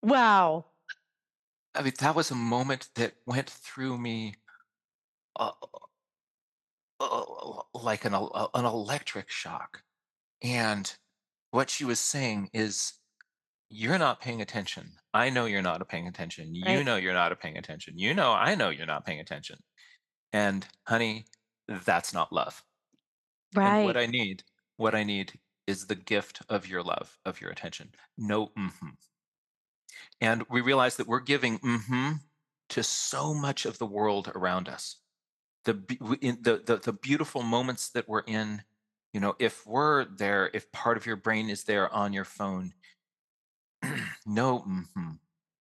[0.04, 0.66] Wow.
[1.74, 4.36] I mean, that was a moment that went through me
[5.36, 5.52] uh,
[7.00, 9.82] uh, like an el- an electric shock.
[10.42, 10.94] And
[11.50, 12.94] what she was saying is,
[13.70, 14.92] you're not paying attention.
[15.14, 16.54] I know you're not paying attention.
[16.54, 16.84] You Right.
[16.84, 17.98] know you're not paying attention.
[17.98, 19.58] You know I know you're not paying attention.
[20.32, 21.26] And honey,
[21.68, 22.64] that's not love.
[23.60, 24.44] And what I need,
[24.76, 27.92] what I need is the gift of your love, of your attention.
[28.18, 28.90] No, mm-hmm.
[30.20, 32.12] And we realize that we're giving mm-hmm
[32.70, 34.96] to so much of the world around us.
[35.64, 38.62] The, the, the the beautiful moments that we're in,
[39.12, 42.72] you know, if we're there, if part of your brain is there on your phone,
[44.26, 45.10] no, hmm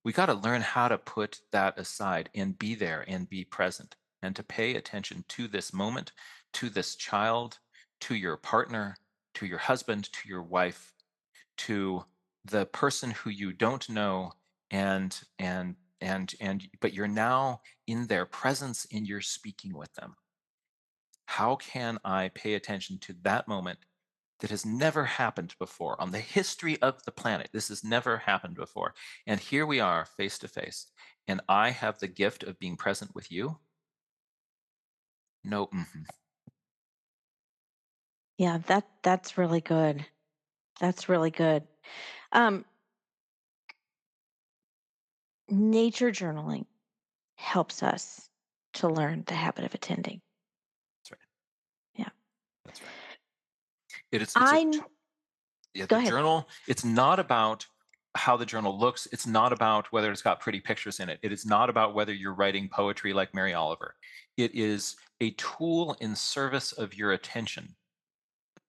[0.04, 3.96] we got to learn how to put that aside and be there and be present
[4.22, 6.12] and to pay attention to this moment,
[6.54, 7.60] to this child,
[8.02, 8.98] to your partner,
[9.36, 10.94] to your husband, to your wife,
[11.58, 12.04] to
[12.46, 14.32] the person who you don't know
[14.72, 20.16] and and and and but you're now in their presence and you're speaking with them.
[21.26, 23.86] How can I pay attention to that moment
[24.40, 27.52] that has never happened before on the history of the planet.
[27.54, 28.96] This has never happened before.
[29.26, 30.88] And here we are face to face.
[31.28, 33.62] And I have the gift of being present with you.
[35.44, 36.06] No, mhm.
[38.38, 40.06] Yeah, that that's really good.
[40.80, 41.68] That's really good.
[42.34, 42.66] Um,
[45.50, 46.66] nature journaling
[47.36, 48.30] helps us
[48.74, 50.20] to learn the habit of attending.
[51.00, 51.20] that's right.
[51.96, 52.10] Yeah.
[52.66, 52.90] That's right.
[54.12, 54.72] It is, it's I a,
[55.76, 56.10] yeah, go the ahead.
[56.10, 57.66] journal, it's not about
[58.16, 59.08] how the journal looks.
[59.12, 61.20] It's not about whether it's got pretty pictures in it.
[61.24, 63.96] It is not about whether you're writing poetry like Mary Oliver.
[64.38, 67.76] It is a tool in service of your attention.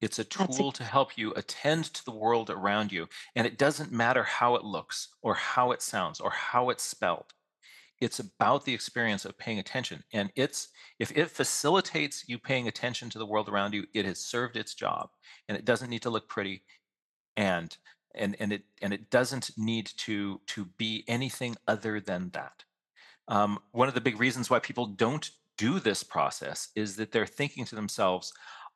[0.05, 3.09] It's a That's a tool to help you attend to the world around you.
[3.35, 7.33] And it doesn't matter how it looks or how it sounds or how it's spelled.
[8.03, 10.05] It's about the experience of paying attention.
[10.13, 14.19] And it's if it facilitates you paying attention to the world around you, it has
[14.19, 15.09] served its job.
[15.49, 16.65] And it doesn't need to look pretty.
[17.39, 17.75] And
[18.15, 22.65] and and it and it doesn't need to to be anything other than that.
[23.29, 27.27] Um, one of the big reasons why people don't do this process is that they're
[27.27, 28.33] thinking to themselves,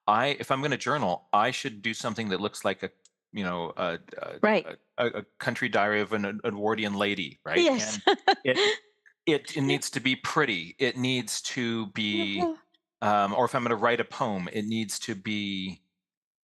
[0.09, 2.91] I if I'm going to journal, I should do something that looks like a
[3.33, 3.99] you know a
[4.43, 4.67] right.
[4.97, 7.59] a, a, a country diary of an Edwardian lady, right?
[7.59, 8.01] Yes.
[8.43, 8.59] It
[9.27, 10.75] it, it needs to be pretty.
[10.79, 12.43] It needs to be,
[13.03, 15.83] um, or if I'm going to write a poem, it needs to be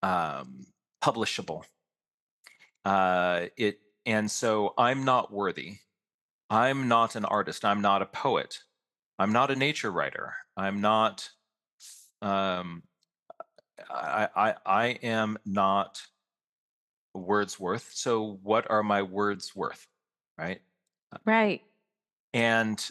[0.03, 0.67] um,
[1.03, 1.63] publishable.
[2.85, 5.79] Uh, it and so I'm not worthy.
[6.51, 7.65] I'm not an artist.
[7.65, 8.59] I'm not a poet.
[9.19, 10.35] I'm not a nature writer.
[10.55, 11.31] I'm not.
[12.21, 12.83] Um,
[13.91, 16.01] I, I, I am not
[17.15, 17.91] Wordsworth.
[17.95, 19.87] So what are my words worth?
[20.37, 20.61] Right.
[21.13, 21.63] Uh, right.
[22.33, 22.85] And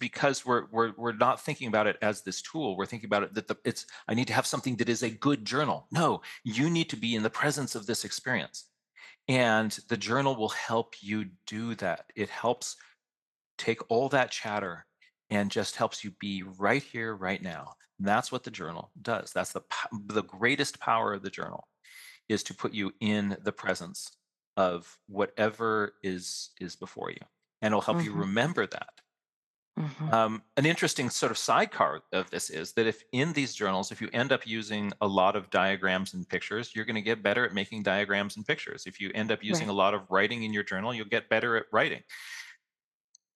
[0.00, 3.32] because we're, we're we're not thinking about it as this tool we're thinking about it
[3.32, 6.68] that the, it's i need to have something that is a good journal no you
[6.68, 8.70] need to be in the presence of this experience
[9.28, 12.74] and the journal will help you do that it helps
[13.56, 14.84] take all that chatter
[15.30, 17.72] and just helps you be right here right now
[18.06, 19.62] that's what the journal does that's the
[20.06, 21.68] the greatest power of the journal
[22.28, 24.12] is to put you in the presence
[24.56, 27.20] of whatever is is before you
[27.60, 28.06] and it'll help mm-hmm.
[28.06, 28.92] you remember that
[29.78, 30.14] mm-hmm.
[30.14, 34.00] um, an interesting sort of sidecar of this is that if in these journals if
[34.00, 37.46] you end up using a lot of diagrams and pictures you're going to get better
[37.46, 39.72] at making diagrams and pictures if you end up using right.
[39.72, 42.02] a lot of writing in your journal you'll get better at writing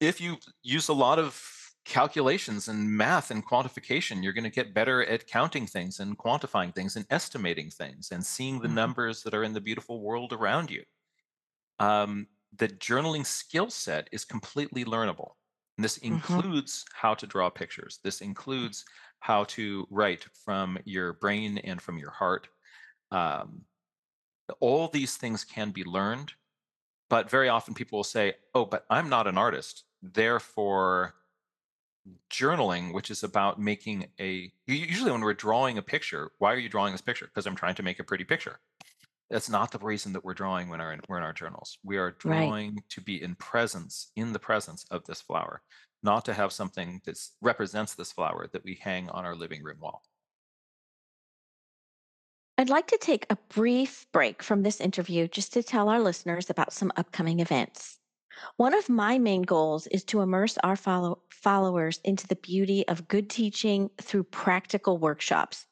[0.00, 1.32] if you use a lot of
[1.86, 6.74] calculations and math and quantification, you're going to get better at counting things and quantifying
[6.74, 8.74] things and estimating things and seeing the mm-hmm.
[8.74, 10.82] numbers that are in the beautiful world around you.
[11.78, 12.26] Um,
[12.56, 15.30] the journaling skill set is completely learnable.
[15.78, 16.14] And this mm-hmm.
[16.14, 18.00] includes how to draw pictures.
[18.02, 18.84] This includes
[19.20, 22.48] how to write from your brain and from your heart.
[23.12, 23.62] Um,
[24.60, 26.32] all these things can be learned,
[27.08, 29.84] but very often people will say, Oh, but I'm not an artist.
[30.02, 31.14] Therefore,
[32.30, 36.68] journaling, which is about making a usually when we're drawing a picture, why are you
[36.68, 37.26] drawing this picture?
[37.26, 38.58] Because I'm trying to make a pretty picture.
[39.30, 41.78] That's not the reason that we're drawing when our, we're in our journals.
[41.82, 42.88] We are drawing right.
[42.90, 45.62] to be in presence, in the presence of this flower,
[46.02, 49.78] not to have something that represents this flower that we hang on our living room
[49.80, 50.02] wall.
[52.58, 56.48] I'd like to take a brief break from this interview just to tell our listeners
[56.48, 57.98] about some upcoming events.
[58.56, 63.08] One of my main goals is to immerse our follow- followers into the beauty of
[63.08, 65.66] good teaching through practical workshops.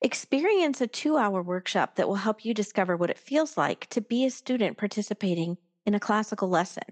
[0.00, 4.00] Experience a two hour workshop that will help you discover what it feels like to
[4.00, 5.56] be a student participating
[5.86, 6.84] in a classical lesson.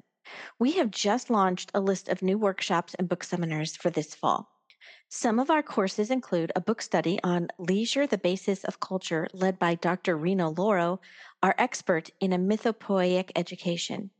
[0.58, 4.48] We have just launched a list of new workshops and book seminars for this fall.
[5.08, 9.58] Some of our courses include a book study on Leisure, the Basis of Culture, led
[9.58, 10.16] by Dr.
[10.16, 11.00] Reno Lauro,
[11.42, 14.10] our expert in a mythopoeic education.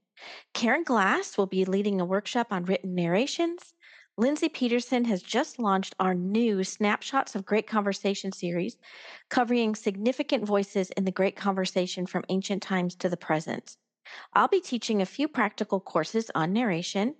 [0.54, 3.74] Karen Glass will be leading a workshop on written narrations.
[4.18, 8.76] Lindsay Peterson has just launched our new Snapshots of Great Conversation series,
[9.30, 13.76] covering significant voices in the great conversation from ancient times to the present.
[14.34, 17.14] I'll be teaching a few practical courses on narration,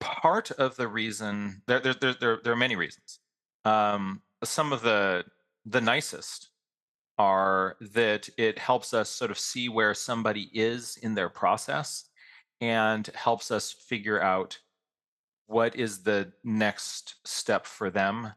[0.00, 3.20] part of the reason there there there there, there are many reasons.
[3.64, 5.24] Um, some of the
[5.66, 6.50] the nicest
[7.18, 12.04] are that it helps us sort of see where somebody is in their process
[12.60, 14.58] and helps us figure out
[15.46, 18.32] what is the next step for them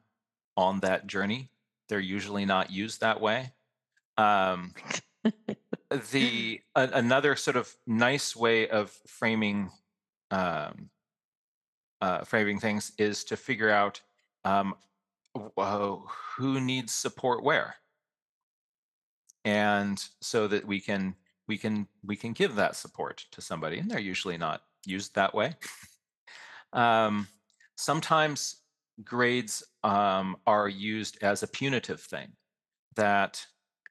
[0.58, 1.50] on that journey.
[1.90, 3.52] They're usually not used that way.
[4.18, 4.74] Um,
[6.12, 9.70] the a, another sort of nice way of framing
[10.32, 10.90] um,
[12.02, 14.02] uh, framing things is to figure out
[14.46, 14.76] um,
[16.38, 17.76] who needs support where,
[19.46, 21.16] and so that we can
[21.48, 25.34] we can we can give that support to somebody, and they're usually not used that
[25.34, 25.54] way.
[26.74, 27.28] um,
[27.76, 28.58] sometimes
[29.04, 32.30] grades um, are used as a punitive thing
[32.96, 33.46] that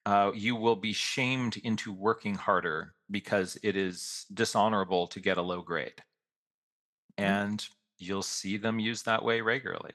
[0.07, 5.43] uh, you will be shamed into working harder because it is dishonorable to get a
[5.43, 6.03] low grade.
[7.19, 7.25] Mm.
[7.25, 7.69] And
[8.01, 9.93] you'll see them used that way regularly.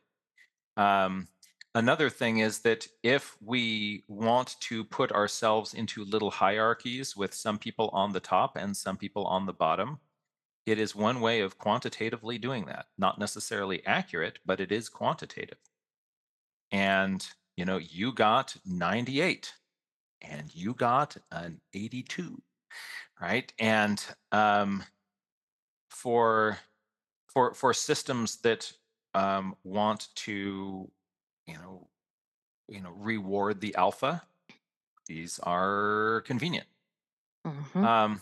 [0.78, 1.28] Um,
[1.74, 7.58] another thing is that if we want to put ourselves into little hierarchies with some
[7.58, 10.00] people on the top and some people on the bottom,
[10.66, 12.88] it is one way of quantitatively doing that.
[12.98, 15.58] Not necessarily accurate, but it is quantitative.
[16.72, 17.26] And,
[17.56, 19.54] you know, you got 98
[20.22, 22.42] and you got an 82,
[23.22, 23.54] right?
[23.60, 24.84] And um,
[25.90, 26.58] for
[27.36, 28.72] for for systems that
[29.14, 30.90] um, want to,
[31.46, 31.88] you know,
[32.68, 34.24] you know, reward the alpha,
[35.06, 36.66] these are convenient.
[37.46, 37.86] Mm-hmm.
[37.86, 38.22] Um,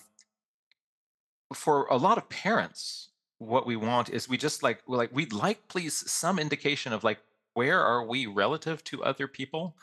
[1.53, 5.31] for a lot of parents, what we want is we just like we're like we'd
[5.31, 7.19] like please some indication of like
[7.53, 9.75] where are we relative to other people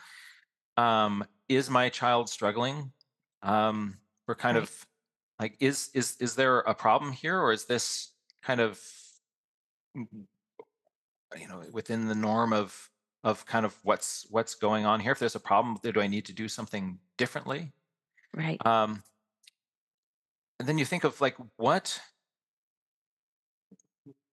[0.76, 2.90] um is my child struggling
[3.42, 4.62] um we're kind right.
[4.62, 4.86] of
[5.38, 8.12] like is is is there a problem here or is this
[8.42, 8.80] kind of
[9.94, 12.90] you know within the norm of
[13.22, 15.12] of kind of what's what's going on here.
[15.12, 17.72] If there's a problem do i need to do something differently?
[18.34, 18.64] Right.
[18.64, 19.02] Um
[20.58, 22.00] and then you think of like what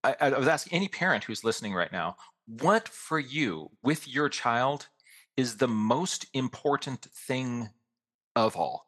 [0.04, 4.30] I, I was asking any parent who's listening right now what for you with your
[4.30, 4.88] child
[5.36, 7.70] is the most important thing
[8.36, 8.88] of all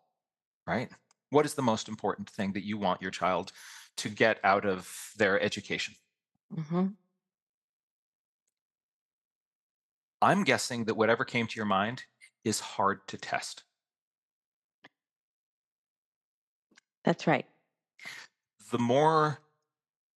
[0.69, 0.89] right?
[1.31, 3.51] What is the most important thing that you want your child
[3.97, 5.95] to get out of their education
[6.55, 6.87] mm-hmm.
[10.21, 12.03] i'm guessing that whatever came to your mind
[12.43, 13.63] is hard to test
[17.03, 17.45] That's right.
[18.71, 19.39] The more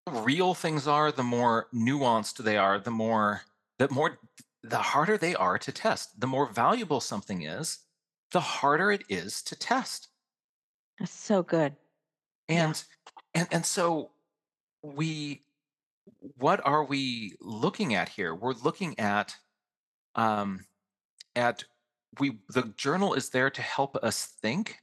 [0.09, 3.41] real things are, the more nuanced they are, the more
[3.79, 4.19] the more
[4.61, 6.19] the harder they are to test.
[6.19, 7.79] The more valuable something is,
[8.31, 10.09] the harder it is to test.
[10.99, 11.75] That's so good.
[12.49, 12.84] And
[13.34, 13.41] yeah.
[13.41, 14.11] and and so
[14.84, 15.42] we
[16.37, 18.35] what are we looking at here?
[18.35, 19.35] We're looking at
[20.15, 20.65] um
[21.35, 21.63] at
[22.19, 24.79] we the journal is there to help us think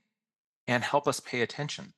[0.67, 1.93] and help us pay attention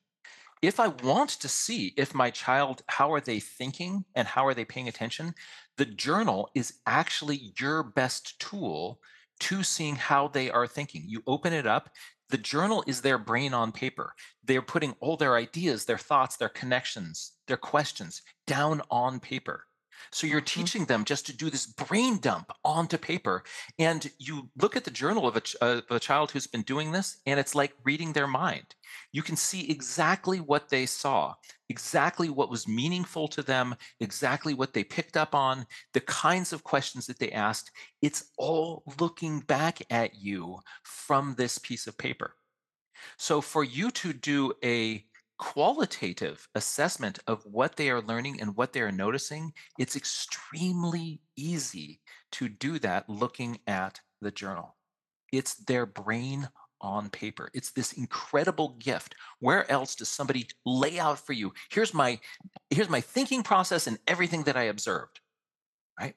[0.63, 4.53] if I want to see if my child, how are they thinking and how are
[4.53, 5.35] they paying attention,
[5.75, 9.01] the journal is actually your best tool
[9.41, 11.03] to seeing how they are thinking.
[11.05, 11.89] You open it up,
[12.33, 14.15] the journal is their brain on paper.
[14.43, 19.65] They're putting all their ideas, their thoughts, their connections, their questions down on paper.
[20.11, 20.61] So you're mm-hmm.
[20.61, 23.43] teaching them just to do this brain dump onto paper.
[23.77, 26.91] And you look at the journal of a, ch- of a child who's been doing
[26.91, 28.73] this, and it's like reading their mind.
[29.11, 31.35] You can see exactly what they saw,
[31.73, 36.63] exactly what was meaningful to them, exactly what they picked up on, the kinds of
[36.63, 37.71] questions that they asked.
[38.03, 42.35] It's all looking back at you from this piece of paper.
[43.17, 45.03] So for you to do a
[45.39, 52.01] qualitative assessment of what they are learning and what they are noticing, it's extremely easy
[52.33, 54.75] to do that looking at the journal.
[55.31, 56.47] It's their brain
[56.83, 57.49] on paper.
[57.53, 59.15] It's this incredible gift.
[59.39, 61.53] Where else does somebody lay out for you?
[61.71, 62.19] Here's my
[62.69, 65.21] here's my thinking process and everything that I observed.
[65.99, 66.15] Right?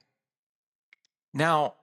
[1.33, 1.75] Now,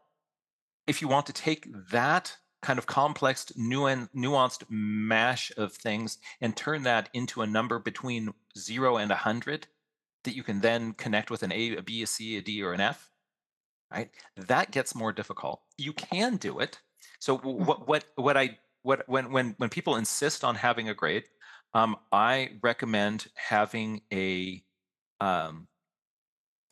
[0.85, 6.83] if you want to take that kind of complex, nuanced mash of things and turn
[6.83, 9.67] that into a number between zero and 100
[10.23, 12.73] that you can then connect with an A, a B, a C, a D, or
[12.73, 13.09] an F,
[13.91, 14.09] right?
[14.37, 15.61] That gets more difficult.
[15.77, 16.79] You can do it.
[17.19, 17.65] So mm-hmm.
[17.65, 21.23] what what what I what when when when people insist on having a grade,
[21.73, 24.63] um, I recommend having a
[25.19, 25.67] um,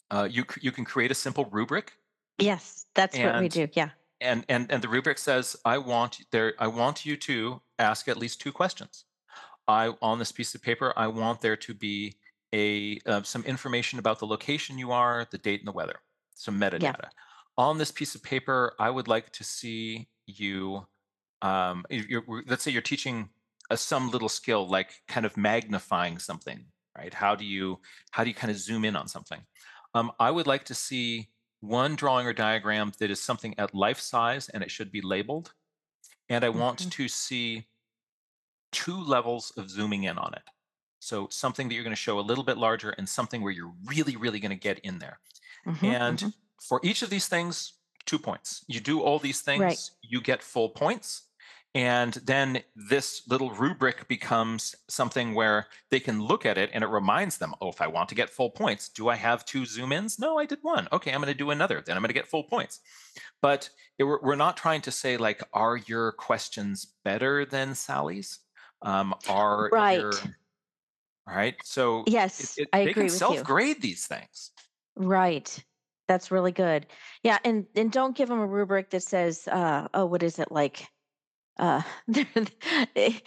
[0.09, 1.93] uh, you you can create a simple rubric.
[2.37, 3.67] Yes, that's and, what we do.
[3.73, 3.89] Yeah
[4.21, 8.17] and and and the rubric says i want there i want you to ask at
[8.17, 9.05] least two questions
[9.67, 12.15] i on this piece of paper i want there to be
[12.53, 15.99] a uh, some information about the location you are the date and the weather
[16.35, 17.09] some metadata yeah.
[17.57, 20.85] on this piece of paper i would like to see you
[21.41, 21.85] um,
[22.47, 23.29] let's say you're teaching
[23.69, 26.65] a, some little skill like kind of magnifying something
[26.97, 27.79] right how do you
[28.11, 29.45] how do you kind of zoom in on something
[29.93, 33.99] um, i would like to see one drawing or diagram that is something at life
[33.99, 35.53] size and it should be labeled,
[36.29, 37.67] and I want hmm to see
[38.71, 40.43] two levels of zooming in on it.
[40.99, 43.73] So something that you're going to show a little bit larger and something where you're
[43.85, 45.19] really, really going to get in there.
[45.65, 46.31] hmm And hmm
[46.61, 47.75] for each of these things,
[48.05, 48.65] two points.
[48.67, 49.79] You do all these Right.
[49.79, 51.29] things, you get full points.
[51.73, 56.87] And then this little rubric becomes something where they can look at it and it
[56.87, 59.93] reminds them, oh, if I want to get full points, do I have two zoom
[59.93, 60.19] ins?
[60.19, 60.89] No, I did one.
[60.91, 61.81] Okay, I'm going to do another.
[61.81, 62.81] Then I'm going to get full points.
[63.41, 68.39] But it, we're, not trying to say, like, are your questions better than Sally's?
[68.81, 70.25] Um, are your, Right.
[71.27, 71.55] all right.
[71.63, 74.51] So it, Yes, it, I they agree can self grade these things.
[74.97, 75.63] Right.
[76.09, 76.87] That's really good.
[77.23, 80.51] Yeah, and and don't give them a rubric that says, uh, oh, what is it
[80.51, 80.85] like?
[81.57, 81.81] Uh,
[82.95, 83.19] eh,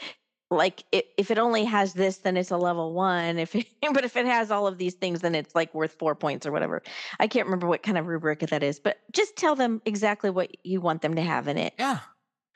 [0.50, 3.38] like if it only has this, then it's a level one.
[3.38, 6.14] If it, but if it has all of these things, then it's like worth four
[6.14, 6.82] points or whatever.
[7.18, 10.56] I can't remember what kind of rubric that is, but just tell them exactly what
[10.64, 12.00] you want them to have in it, Yeah.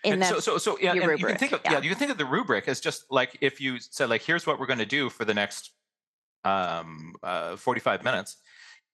[0.04, 1.80] and so, so, so, yeah, you can think of, yeah, Yeah.
[1.80, 4.60] you can think of the rubric as just like if you said, like, here's what
[4.60, 5.72] we're going to do for the next
[6.44, 8.36] um, uh, 45 minutes.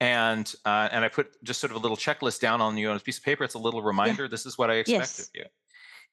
[0.01, 2.97] And uh, and I put just sort of a little checklist down on you on
[2.97, 3.45] a piece of paper.
[3.45, 3.87] It's a little Yeah.
[3.87, 4.29] reminder.
[4.29, 5.19] This is what I expect Yes.
[5.21, 5.45] of you.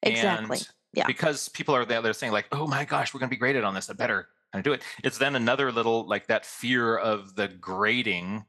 [0.04, 0.58] Exactly.
[0.58, 1.08] And Yeah.
[1.08, 3.64] because people are there, they're saying like, oh my gosh, we're going to be graded
[3.64, 3.90] on this.
[3.90, 4.84] I better kind of do it.
[5.04, 8.46] It's then another little like that fear of the grading.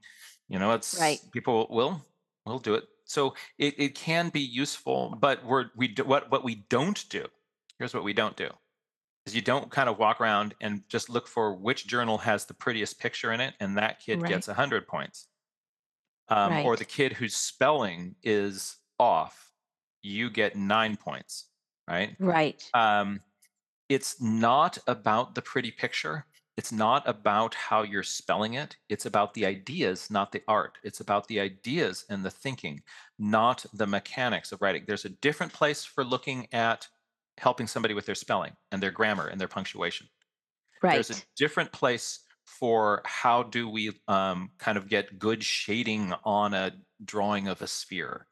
[0.48, 1.20] You know, it's Right.
[1.32, 2.05] people will
[2.46, 2.88] will do it.
[3.05, 7.26] So it, it can be useful, but we're we do, what what we don't do.
[7.78, 8.50] Here's what we don't do
[9.26, 12.55] is you don't kind of walk around and just look for which journal has the
[12.55, 14.30] prettiest picture in it, and that kid Right.
[14.32, 15.28] gets 100 points.
[16.28, 19.51] Um, or the kid whose spelling is off,
[20.03, 21.46] you get nine points,
[21.88, 22.16] right?
[22.18, 22.68] Right.
[22.74, 23.20] Um,
[23.88, 26.24] it's not about the pretty picture.
[26.57, 28.76] It's not about how you're spelling it.
[28.88, 30.78] It's about the ideas, not the art.
[30.82, 32.82] It's about the ideas and the thinking,
[33.18, 34.84] not the mechanics of writing.
[34.86, 36.88] There's a different place for looking at
[37.38, 40.09] helping somebody with their spelling and their grammar and their punctuation.
[40.82, 40.94] Right.
[40.94, 46.55] There's a different place for how do we um, kind of get good shading on
[46.55, 46.72] a
[47.05, 48.26] drawing of a sphere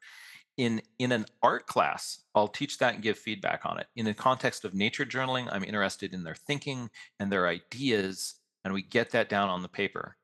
[0.61, 3.87] in in an art class i'll teach that and give feedback on it.
[3.95, 6.87] In the context of nature journaling i'm interested in their thinking
[7.19, 10.15] and their ideas and we get that down on the paper.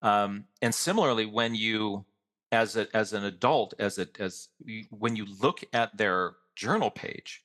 [0.00, 2.06] Um, and similarly when you
[2.52, 6.90] as a as an adult as a as you, when you look at their journal
[6.90, 7.42] page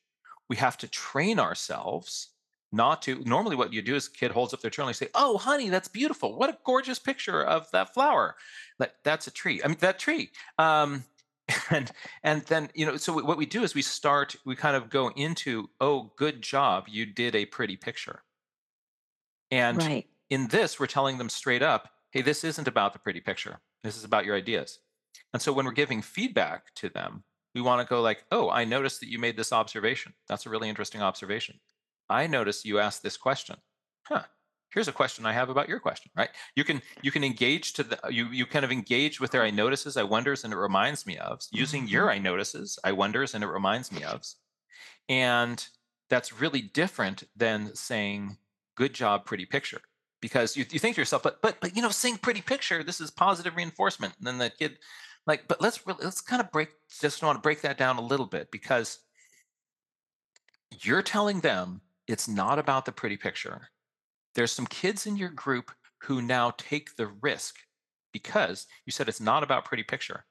[0.47, 2.29] we have to train ourselves
[2.71, 5.38] not to normally what you do is kid holds up their journal and say oh
[5.38, 6.38] honey that's beautiful.
[6.38, 8.36] What a gorgeous picture of that flower.
[8.79, 9.61] Like that's a tree.
[9.63, 10.32] I mean that tree.
[10.57, 11.03] Um,
[11.69, 11.91] and
[12.23, 15.09] and then you know so what we do is we start we kind of go
[15.09, 18.23] into oh good job you did a pretty picture.
[19.49, 20.07] And Right.
[20.29, 23.59] in this we're telling them straight up hey this isn't about the pretty picture.
[23.83, 24.79] This is about your ideas.
[25.33, 27.23] And so when we're giving feedback to them
[27.53, 30.13] we want to go like oh i noticed that you made this observation.
[30.27, 31.59] That's a really interesting observation.
[32.09, 33.57] I noticed you asked this question.
[34.07, 34.25] Huh
[34.74, 36.30] here's a question i have about your question right?
[36.55, 39.49] You can you can engage to the you you kind of engage with their i
[39.49, 43.34] notices i wonders and it reminds me of using your hmm i notices i wonders
[43.34, 44.24] and it reminds me of.
[45.09, 45.65] And
[46.09, 48.38] that's really different than saying
[48.76, 49.82] good job pretty picture.
[50.22, 53.01] Because you, you think to yourself but but but you know saying pretty picture this
[53.01, 54.13] is positive reinforcement.
[54.17, 54.78] And then the kid
[55.26, 56.69] like but let's really let's kind of break
[57.01, 58.99] just want to break that down a little bit because
[60.82, 63.69] you're telling them it's not about the pretty picture
[64.36, 65.71] there's some kids in your group
[66.03, 67.57] who now take the risk
[68.13, 70.25] because you said it's not about pretty picture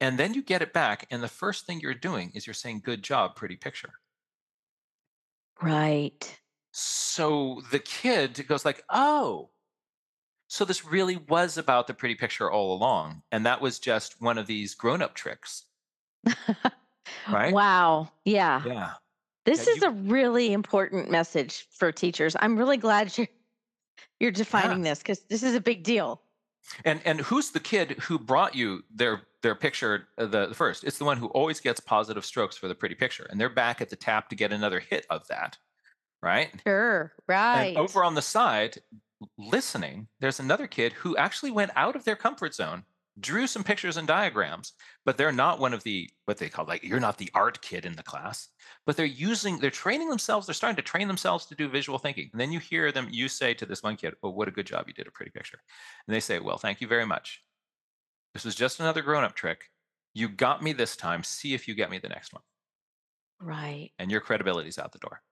[0.00, 2.80] and then you get it back and the first thing you're doing is you're saying
[2.84, 3.94] good job pretty picture
[5.62, 6.40] Right.
[6.72, 9.50] so the kid goes like oh
[10.48, 14.38] so this really was about the pretty picture all along and that was just one
[14.38, 15.66] of these grown-up tricks
[17.26, 18.10] right Wow.
[18.24, 18.62] Yeah.
[18.64, 18.94] yeah yeah
[19.44, 22.36] This is you a really important message for teachers.
[22.40, 23.28] I'm really glad you're
[24.18, 26.22] you're yeah defining this because this is a big deal.
[26.84, 30.84] and and who's the kid who brought you their their picture uh, the, the first
[30.84, 33.80] it's the one who always gets positive strokes for the pretty picture and they're back
[33.80, 35.56] at the tap to get another hit of that
[36.22, 37.12] right Sure.
[37.26, 37.76] and Right.
[37.76, 38.78] over on the side
[39.38, 42.84] listening there's another kid who actually went out of their comfort zone
[43.20, 44.72] drew some pictures and diagrams
[45.04, 47.84] but they're not one of the what they call like you're not the art kid
[47.84, 48.48] in the class
[48.86, 52.28] but they're using they're training themselves they're starting to train themselves to do visual thinking
[52.32, 54.66] and then you hear them you say to this one kid oh what a good
[54.66, 55.58] job you did a pretty picture
[56.06, 57.42] and they say well thank you very much
[58.34, 59.70] this was just another grown-up trick
[60.14, 62.42] you got me this time see if you get me the next one
[63.40, 63.90] Right.
[63.98, 65.22] and your credibility's out the door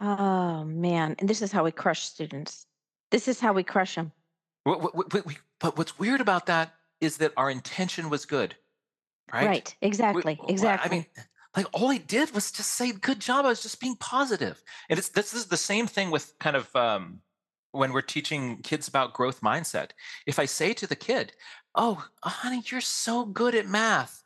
[0.00, 1.16] Oh man.
[1.18, 2.66] And this is how we crush students.
[3.10, 4.12] This is how we crush them.
[4.64, 8.54] But what's weird about that is that our intention was good
[9.32, 9.46] right?
[9.46, 9.76] Right.
[10.16, 10.90] we, Exactly.
[10.90, 11.06] I mean,
[11.56, 14.62] like all he did was just say good job i was just being positive.
[14.88, 17.20] And it's this is the same thing with kind of um,
[17.72, 19.90] when we're teaching kids about growth mindset.
[20.26, 21.32] If i say to the kid
[21.74, 24.22] oh honey you're so good at math.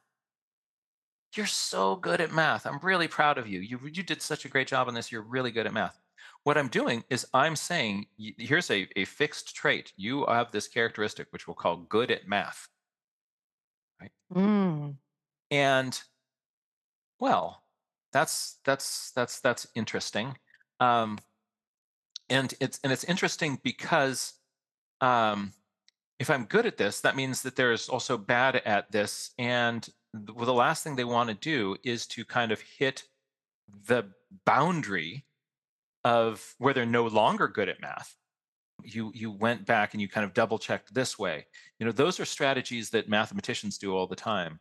[1.34, 2.66] You're so good at math.
[2.66, 3.60] I'm really proud of you.
[3.60, 5.10] You, you did such a great job on this.
[5.10, 5.98] You're really good at math
[6.44, 8.06] what i'm doing is i'm saying
[8.38, 9.92] here's a, a fixed trait.
[9.96, 12.68] You have this characteristic which we'll call good at math.
[14.00, 14.10] Right?
[14.34, 14.96] Mm.
[15.50, 16.00] and
[17.20, 17.62] well,
[18.12, 20.36] that's that's that's that's interesting,
[20.80, 21.18] um,
[22.28, 24.34] and it's and it's interesting because
[25.00, 25.52] um,
[26.18, 30.32] if I'm good at this, that means that there's also bad at this, and the,
[30.32, 33.04] well, the last thing they want to do is to kind of hit
[33.86, 34.10] the
[34.44, 35.24] boundary
[36.04, 38.16] of where they're no longer good at math
[38.84, 41.46] you you went back and you kind of double checked this way.
[41.78, 44.60] You know those are strategies that mathematicians do all the time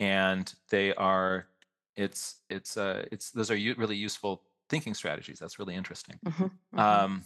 [0.00, 1.48] and they are
[1.96, 5.38] it's it's uh it's those are u- really useful thinking strategies.
[5.38, 6.18] That's really interesting.
[6.24, 6.78] Mm-hmm, mm-hmm.
[6.78, 7.22] um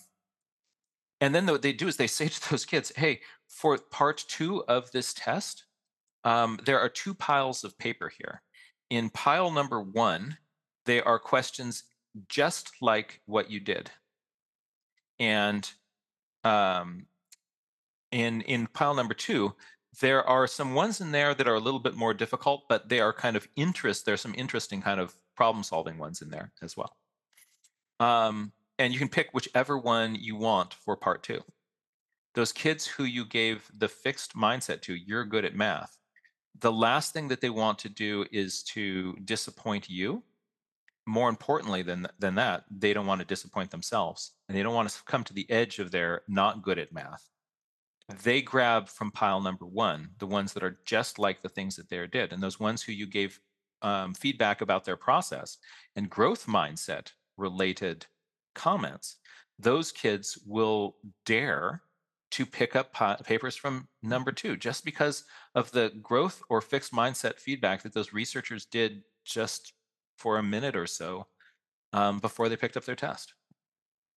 [1.21, 4.65] and then what they do is they say to those kids hey for part two
[4.65, 5.65] of this test
[6.23, 8.43] um, there are two piles of paper here.
[8.91, 10.37] In pile number one
[10.87, 11.85] they are questions
[12.29, 13.91] just like what you did
[15.19, 15.73] and
[16.45, 17.07] um,
[18.11, 19.55] in in pile number two
[20.01, 23.01] there are some ones in there that are a little bit more difficult, but they
[23.01, 24.05] are kind of interest.
[24.05, 26.97] There's some interesting kind of problem solving ones in there as well.
[27.99, 31.41] Um, and you can pick whichever one you want for part two.
[32.35, 35.99] Those kids who you gave the fixed mindset to, you're good at math.
[36.61, 40.23] The last thing that they want to do is to disappoint you.
[41.07, 44.89] More importantly than, than that, they don't want to disappoint themselves and they don't want
[44.89, 47.29] to come to the edge of their not good at math.
[48.23, 51.89] They grab from pile number one the ones that are just like the things that
[51.89, 53.41] they did and those ones who you gave
[53.83, 55.59] um, feedback about their process
[55.97, 58.07] and growth mindset related
[58.55, 59.17] comments
[59.61, 60.97] those kids will
[61.27, 61.83] dare
[62.31, 65.25] to pick up pa- papers from number two just because
[65.55, 69.75] of the growth or fixed mindset feedback that those researchers did just
[70.21, 71.27] for a minute or so
[71.93, 73.35] um, before they picked up their test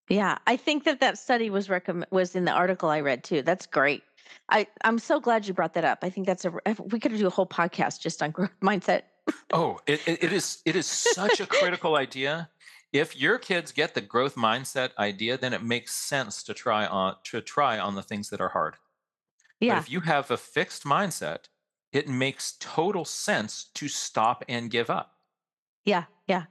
[0.10, 3.42] yeah, I think that that study was recommend was in the article I read too.
[3.42, 4.04] That's great.
[4.50, 6.00] I I'm so glad you brought that up.
[6.02, 6.52] I think that's a
[6.92, 9.04] we could do a whole podcast just on growth mindset.
[9.54, 12.50] oh, it, it is it is such a critical idea.
[12.92, 17.16] If your kids get the growth mindset idea, then it makes sense to try on
[17.26, 18.76] to try on the things that are hard.
[19.60, 19.76] Yeah.
[19.76, 21.48] But if you have a fixed mindset,
[21.94, 25.13] it makes total sense to stop and give up.
[25.86, 26.44] Yeah, yeah.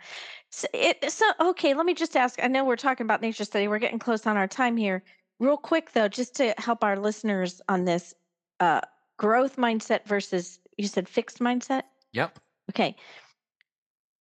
[0.50, 2.38] So, it, so okay, let me just ask.
[2.42, 3.68] I know we're talking about nature study.
[3.68, 5.02] We're getting close on our time here.
[5.38, 8.14] Real quick though, just to help our listeners on this
[8.60, 8.82] uh,
[9.16, 11.82] growth mindset versus you said fixed mindset.
[12.12, 12.38] Yep.
[12.70, 12.94] Okay.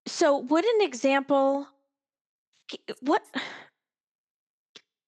[0.06, 1.66] So would an example
[3.00, 3.22] what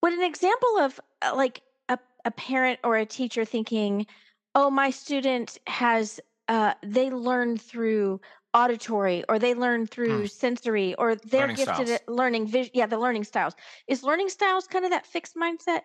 [0.02, 4.06] would an example of uh, like a, a parent or a teacher thinking,
[4.54, 8.20] oh, my student has uh, they learn through
[8.54, 10.26] auditory or they learn through hmm.
[10.26, 11.90] sensory or they're learning gifted styles.
[11.90, 13.54] at learning vision yeah the learning styles
[13.88, 15.80] is learning styles kind of that fixed mindset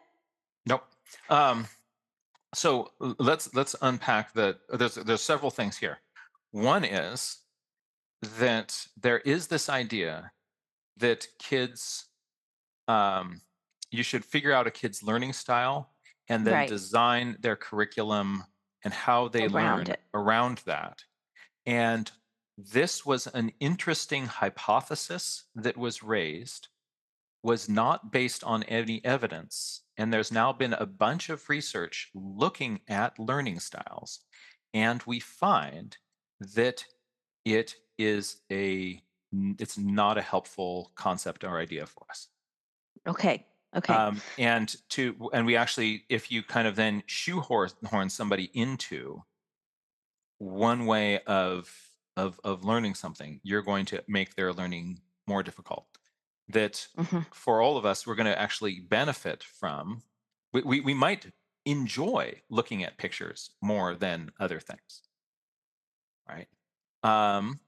[0.68, 0.84] nope
[1.30, 1.68] um,
[2.54, 5.98] so let's let's unpack the there's there's several things here
[6.52, 7.40] one is
[8.38, 10.32] that there is this idea
[10.98, 12.06] that kids
[12.88, 13.42] um,
[13.92, 15.92] you should figure out a kid's learning style
[16.28, 16.70] and then right.
[16.70, 18.44] design their curriculum
[18.84, 20.00] and how they around learn it.
[20.14, 21.00] around that
[21.66, 22.12] and
[22.60, 26.68] this was an interesting hypothesis that was raised
[27.42, 32.82] was not based on any evidence and there's now been a bunch of research looking
[32.90, 34.20] at learning styles
[34.74, 35.98] and we find
[36.56, 36.84] that
[37.46, 39.02] it is a
[39.58, 42.28] it's not a helpful concept or idea for us.
[43.08, 43.46] Okay
[43.76, 43.94] okay.
[43.94, 49.22] Um, and to and we actually if you kind of then shoehorn somebody into
[50.40, 51.72] one way of
[52.20, 55.86] of of learning something, you're going to make their learning more difficult.
[56.50, 57.20] That mm-hmm.
[57.32, 60.04] for all of us, we're going to actually benefit from.
[60.52, 61.28] We, we, we might
[61.66, 65.04] enjoy looking at pictures more than other things,
[66.28, 66.48] right?
[67.04, 67.60] Um,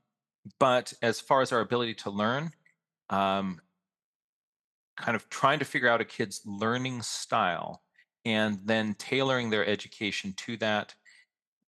[0.60, 2.52] but as far as our ability to learn,
[3.12, 3.62] um,
[4.97, 7.84] kind of trying to figure out a kid's learning style
[8.26, 10.95] and then tailoring their education to that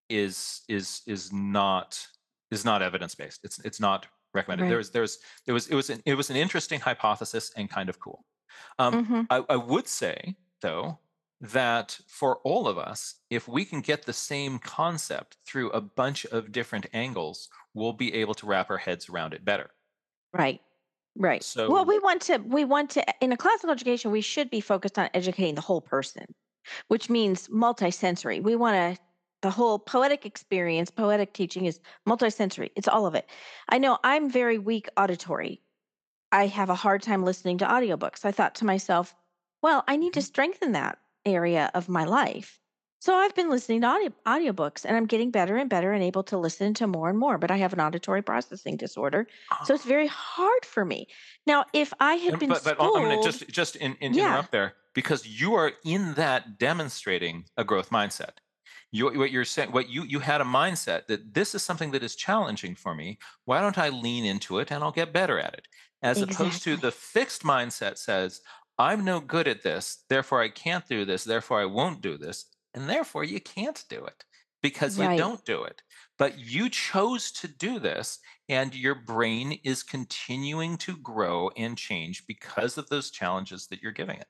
[0.09, 2.07] is is is not
[2.53, 3.41] is not evidence based.
[3.43, 4.63] It's it's not recommended.
[4.63, 4.69] Right.
[4.69, 7.89] There was there's there was it was an, it was an interesting hypothesis and kind
[7.89, 8.25] of cool.
[8.79, 9.21] Um, mm-hmm.
[9.29, 10.99] I, I would say though
[11.41, 16.25] that for all of us, if we can get the same concept through a bunch
[16.25, 19.69] of different angles, we'll be able to wrap our heads around it better.
[20.33, 20.61] Right.
[21.15, 21.43] Right.
[21.43, 24.61] So, Well, we want to we want to in a classical education, we should be
[24.61, 26.25] focused on educating the whole person,
[26.87, 28.41] which means multisensory.
[28.41, 29.03] We want to
[29.43, 32.71] the whole poetic experience, poetic teaching is multisensory.
[32.75, 33.29] It's all of it.
[33.69, 35.61] I know I'm very weak auditory.
[36.31, 38.25] I have a hard time listening to audiobooks.
[38.25, 39.15] I thought to myself,
[39.61, 40.25] well, I need to Mhm.
[40.25, 42.59] strengthen that area of my life.
[42.99, 46.23] So I've been listening to audio, audiobooks and I'm getting better and better and able
[46.23, 49.27] to listen to more and more, but I have an auditory processing disorder.
[49.61, 51.07] So it's ah, very hard for me.
[51.45, 54.17] Now, if I had been but but I'm going to just just in, in, yeah,
[54.17, 58.37] interrupt there because you are in that demonstrating a growth mindset.
[58.93, 62.03] You, what you're saying, what you you had a mindset that this is something that
[62.03, 63.17] is challenging for me.
[63.45, 65.67] Why don't I lean into it and I'll get better at it?
[66.03, 68.41] As opposed to the fixed mindset says,
[68.77, 72.45] I'm no good at this, therefore I can't do this, therefore I won't do this,
[72.75, 74.25] and therefore you can't do it
[74.61, 75.81] because you don't do it.
[76.19, 82.27] But you chose to do this, and your brain is continuing to grow and change
[82.27, 84.27] because of those challenges that you're giving it.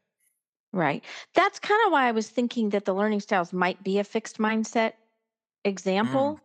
[0.73, 1.03] Right.
[1.35, 4.39] That's kind of why I was thinking that the learning styles might be a fixed
[4.39, 4.93] mindset
[6.03, 6.41] Mm, example.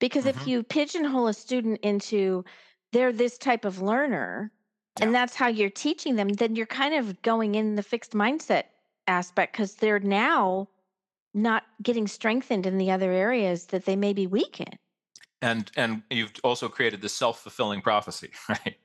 [0.00, 0.46] Because if mhm.
[0.46, 2.44] you pigeonhole a student into
[2.92, 4.52] they're this type of learner
[4.96, 5.06] Yeah.
[5.06, 8.64] and that's how you're teaching them, then you're kind of going in the fixed mindset
[9.08, 10.68] aspect because they're now
[11.34, 14.78] not getting strengthened in the other areas that they may be weak in.
[15.42, 18.76] And and you've also created this self-fulfilling prophecy right?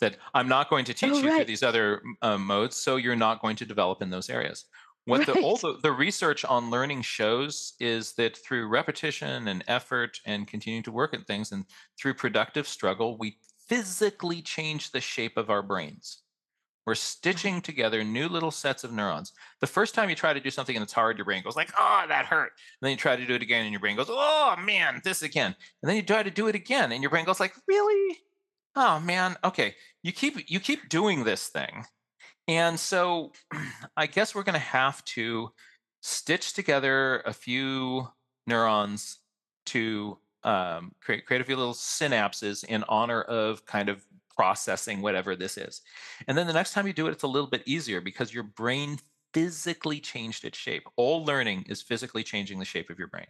[0.00, 3.16] That i'm not going to Oh, teach you through these other uh, modes so you're
[3.16, 4.66] not going to develop in those areas.
[5.06, 5.58] What the all Right.
[5.58, 10.92] the, the research on learning shows is that through repetition and effort and continuing to
[10.92, 11.66] work at things and
[11.98, 13.38] through productive struggle we
[13.68, 16.23] physically change the shape of our brains
[16.86, 19.32] we're stitching together new little sets of neurons.
[19.60, 21.70] The first time you try to do something and it's hard, your brain goes like,
[21.78, 24.08] "Oh, that hurt." And then you try to do it again, and your brain goes,
[24.10, 27.24] "Oh man, this again." And then you try to do it again, and your brain
[27.24, 28.18] goes like, "Really?
[28.76, 31.84] Oh man, okay." You keep you keep doing this thing,
[32.48, 33.32] and so
[33.96, 35.52] I guess we're going to have to
[36.02, 38.08] stitch together a few
[38.46, 39.18] neurons
[39.66, 44.04] to um, create, create a few little synapses in honor of kind of
[44.36, 45.82] processing whatever this is.
[46.28, 48.44] And then the next time you do it, it's a little bit easier because your
[48.44, 48.98] brain
[49.34, 50.84] physically changed its shape.
[50.96, 53.26] All learning is physically changing the shape of your brain.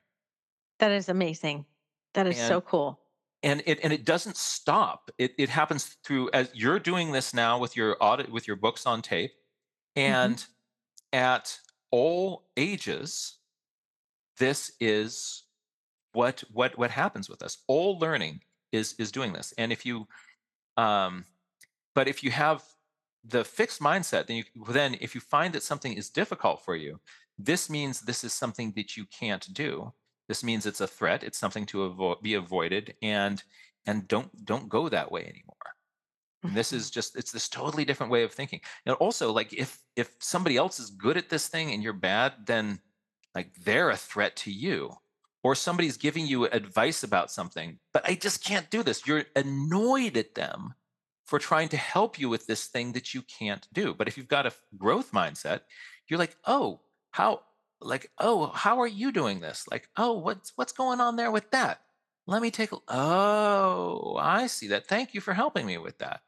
[0.78, 1.66] That is amazing.
[2.12, 3.00] That is so cool.
[3.42, 5.11] and it and it doesn't stop.
[5.18, 8.86] It it happens through as you're doing this now with your audit with your books
[8.86, 9.32] on tape
[10.07, 10.46] hmm and
[11.12, 11.59] at
[11.92, 13.38] all ages
[14.38, 15.44] this is
[16.12, 18.40] what what what happens with us all learning
[18.72, 20.07] is is doing this and if you
[20.77, 21.25] um
[21.95, 22.62] but if you have
[23.25, 27.01] the fixed mindset then you then if you find that something is difficult for you
[27.39, 29.93] this means this is something that you can't do.
[30.29, 33.43] This means it's a threat it's something to avo- be avoided and
[33.87, 35.57] and don't don't go that way anymore.
[36.43, 38.61] And this is just it's this totally different way of thinking.
[38.87, 42.35] And also like if if somebody else is good at this thing and you're bad
[42.47, 42.81] then
[43.35, 44.95] like they're a threat to you
[45.45, 49.07] or somebody's giving you advice about something but i just can't do this.
[49.07, 50.74] You're annoyed at them
[51.26, 53.95] for trying to help you with this thing that you can't do.
[53.95, 55.61] But if you've got a growth mindset
[56.09, 56.80] you're like oh
[57.12, 57.42] how
[57.80, 59.66] like oh how are you doing this?
[59.70, 61.80] Like oh what's what's going on there with that?
[62.26, 64.86] Let me take a oh i see that.
[64.86, 66.22] Thank you for helping me with that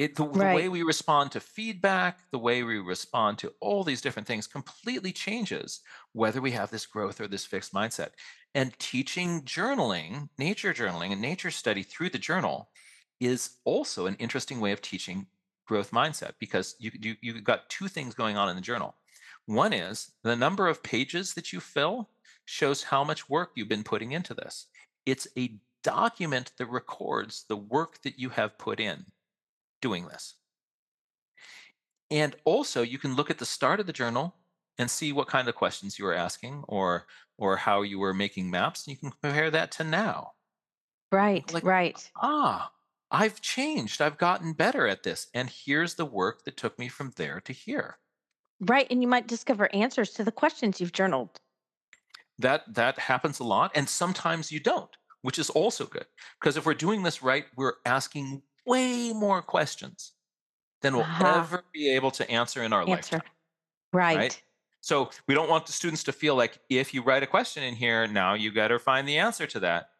[0.00, 4.00] it the, the way we respond to feedback the way we respond to all these
[4.00, 5.80] different things completely changes
[6.12, 8.10] whether we have this growth or this fixed mindset.
[8.54, 12.70] And teaching journaling nature journaling and nature study through the journal
[13.20, 15.26] is also an interesting way of teaching
[15.66, 18.94] growth mindset because you, you you've got two things going on in the journal.
[19.44, 22.08] One is the number of pages that you fill
[22.46, 24.66] shows how much work you've been putting into this.
[25.04, 29.04] It's a document that records the work that you have put in
[29.80, 30.36] doing this
[32.10, 34.36] and also, you can look at the start of the journal
[34.78, 37.06] and see what kind of questions you were asking or
[37.38, 38.86] or how you were making maps.
[38.86, 40.34] and You can compare that to now.
[41.12, 41.52] Right.
[41.52, 42.10] like, Right.
[42.16, 42.72] ah,
[43.10, 44.00] I've changed.
[44.00, 45.28] I've gotten better at this.
[45.34, 47.98] And here's the work that took me from there to here.
[48.60, 48.86] Right.
[48.90, 51.40] And you might discover answers to the questions you've journaled.
[52.38, 53.72] That that happens a lot.
[53.74, 56.06] And sometimes you don't, which is also good.
[56.40, 60.12] Because if we're doing this right, we're asking way more questions
[60.82, 61.40] than we'll Aha.
[61.40, 63.16] ever be able to answer in our Answer.
[63.16, 63.22] lifetime.
[63.92, 64.16] right?
[64.16, 64.42] Right.
[64.82, 67.74] So we don't want the students to feel like if you write a question in
[67.76, 69.90] here, now you got to find the answer to that.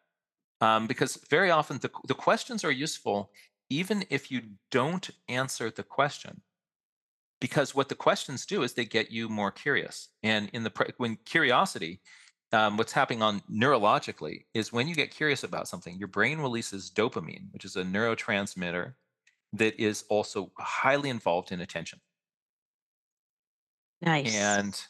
[0.61, 3.31] Um, because very often the, the questions are useful
[3.69, 4.41] even if you
[4.71, 6.41] don't answer the question.
[7.39, 10.09] because what the questions do is they get you more curious.
[10.23, 12.01] And in the when curiosity,
[12.51, 16.91] um, what's happening on neurologically is when you get curious about something, your brain releases
[16.91, 18.93] dopamine, which is a neurotransmitter
[19.53, 21.99] that is also highly involved in attention.
[24.01, 24.35] Nice.
[24.35, 24.81] And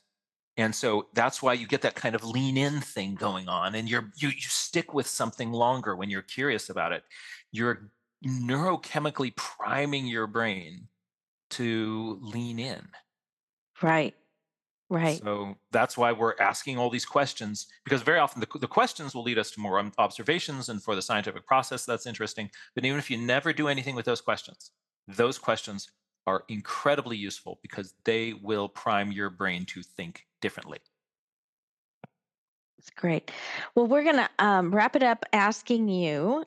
[0.57, 3.89] and so that's why you get that kind of lean in thing going on and
[3.89, 7.03] you're you, you stick with something longer when you're curious about it
[7.51, 7.89] you're
[8.25, 10.87] neurochemically priming your brain
[11.49, 12.87] to lean in
[13.81, 14.15] right
[14.91, 19.15] right so that's why we're asking all these questions because very often the, the questions
[19.15, 22.99] will lead us to more observations and for the scientific process that's interesting but even
[22.99, 24.71] if you never do anything with those questions
[25.07, 25.89] those questions
[26.27, 30.79] are incredibly useful because they will prime your brain to think differently.
[32.77, 33.31] That's great.
[33.75, 36.45] Well, we're going to um, wrap it up asking you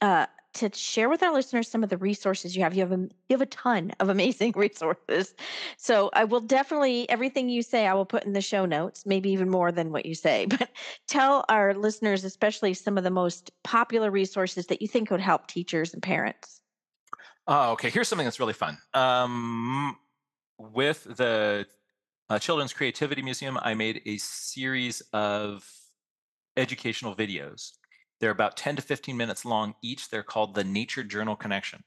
[0.00, 0.26] uh,
[0.56, 2.74] to share with our listeners some of the resources you have.
[2.74, 5.34] You have a, you have a ton of amazing resources.
[5.76, 9.30] So I will definitely everything you say I will put in the show notes, maybe
[9.30, 10.46] even more than what you say.
[10.56, 10.70] But
[11.06, 15.46] tell our listeners, especially some of the most popular resources that you think would help
[15.46, 16.62] teachers and parents.
[17.46, 17.90] Oh, okay.
[17.90, 18.78] Here's something that's really fun.
[18.94, 19.96] Um,
[20.58, 21.66] with the
[22.30, 25.68] uh, Children's Creativity Museum, I made a series of
[26.56, 27.72] educational videos.
[28.20, 30.08] They're about 10 to 15 minutes long each.
[30.08, 31.82] They're called the Nature Journal Connection.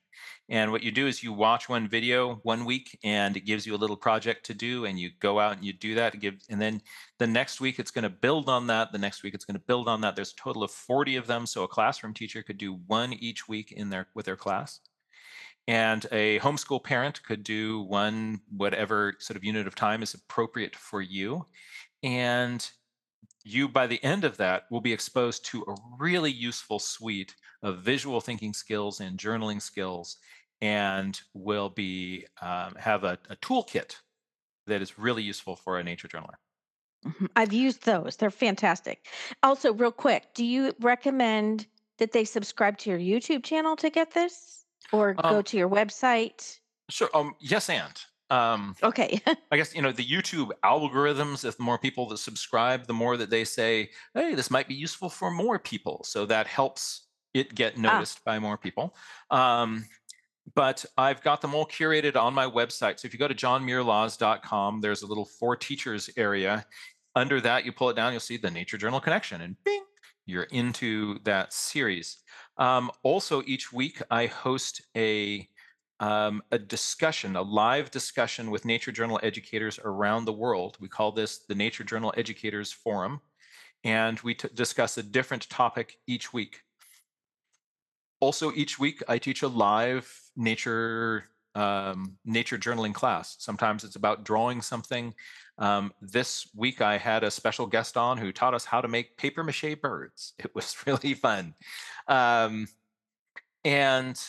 [0.49, 3.75] And what you do is you watch one video one week and it gives you
[3.75, 6.19] a little project to do and you go out and you do that.
[6.19, 6.81] Give, and then
[7.19, 8.91] the next week it's going to build on that.
[8.91, 10.15] The next week it's going to build on that.
[10.15, 11.45] There's a total of 40 of them.
[11.45, 14.79] So a classroom teacher could do one each week in their with their class.
[15.67, 20.75] And a homeschool parent could do one, whatever sort of unit of time is appropriate
[20.75, 21.45] for you.
[22.01, 22.67] And
[23.43, 27.79] you, by the end of that, will be exposed to a really useful suite of
[27.79, 30.17] visual thinking skills and journaling skills,
[30.61, 33.95] and will be um, have a, a toolkit
[34.67, 36.35] that is really useful for a nature journaler.
[37.05, 37.27] Mm-hmm.
[37.35, 38.17] I've used those.
[38.17, 39.05] They're fantastic.
[39.41, 41.65] Also, real quick, do you recommend
[41.97, 44.59] that they subscribe to your YouTube channel to get this?
[44.91, 46.59] or go um, to your website?
[46.89, 47.09] Sure.
[47.13, 47.93] Um, yes, and
[48.29, 49.21] um, okay.
[49.51, 51.45] I guess you know the YouTube algorithms.
[51.45, 54.75] If the more people that subscribe, the more that they say, "Hey, this might be
[54.75, 57.81] useful for more people," so that helps it get ah.
[57.81, 58.25] noticed ah.
[58.25, 58.95] by more people.
[59.31, 59.85] Um,
[60.55, 62.99] but I've got them all curated on my website.
[62.99, 66.65] So if you go to johnmuirlaws.com, there's a little for teachers area.
[67.15, 69.83] Under that, you pull it down, you'll see the Nature Journal connection, and bing,
[70.25, 72.17] you're into that series.
[72.57, 75.47] Um, also, each week I host a
[75.99, 80.77] um, a discussion, a live discussion with Nature Journal educators around the world.
[80.79, 83.21] We call this the Nature Journal Educators Forum,
[83.83, 86.61] and we t- discuss a different topic each week.
[88.19, 91.25] Also, each week I teach a live nature
[91.55, 93.35] um, nature journaling class.
[93.39, 95.13] Sometimes it's about drawing something.
[95.57, 99.17] Um, this week I had a special guest on who taught us how to make
[99.17, 100.33] paper mache birds.
[100.39, 101.55] It was really fun.
[102.07, 102.67] Um,
[103.65, 104.19] and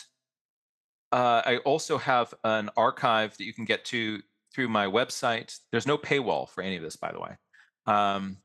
[1.11, 4.21] uh, I also have an archive that you can get to
[4.53, 5.59] through my website.
[5.71, 7.37] There's no paywall for any of this, by the way,
[7.85, 8.37] um,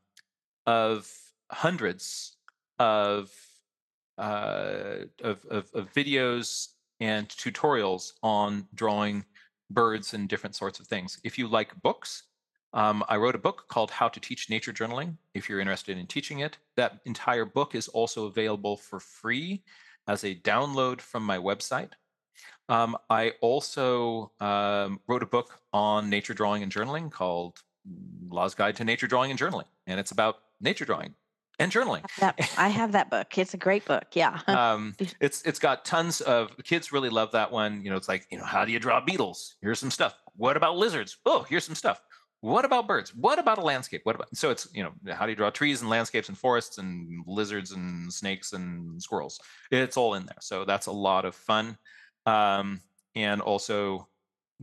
[0.65, 1.09] of
[1.51, 2.35] hundreds
[2.79, 3.31] of,
[4.17, 6.67] uh, of, of, of videos
[6.99, 9.23] and tutorials on drawing
[9.69, 11.19] birds and different sorts of things.
[11.23, 12.23] If you like books,
[12.73, 15.15] um, I wrote a book called How to Teach Nature Journaling.
[15.33, 19.63] If you're interested in teaching it, that entire book is also available for free
[20.07, 21.91] as a download from my website.
[22.69, 27.59] Um, I also um, wrote a book on nature drawing and journaling called
[28.29, 31.15] Laws Guide to Nature Drawing and Journaling, and it's about nature drawing
[31.59, 32.03] and journaling.
[32.19, 33.37] That, I have that book.
[33.37, 34.05] It's a great book.
[34.13, 34.39] Yeah.
[34.47, 37.83] um, it's it's got tons of kids really love that one.
[37.83, 39.55] You know, it's like you know, how do you draw beetles?
[39.61, 40.15] Here's some stuff.
[40.35, 41.17] What about lizards?
[41.25, 42.01] Oh, here's some stuff.
[42.41, 43.15] What about birds?
[43.15, 44.01] What about a landscape?
[44.03, 46.77] What about so it's you know how do you draw trees and landscapes and forests
[46.77, 49.39] and lizards and snakes and squirrels?
[49.71, 50.37] It's all in there.
[50.41, 51.77] So that's a lot of fun,
[52.27, 52.81] um,
[53.15, 54.07] and also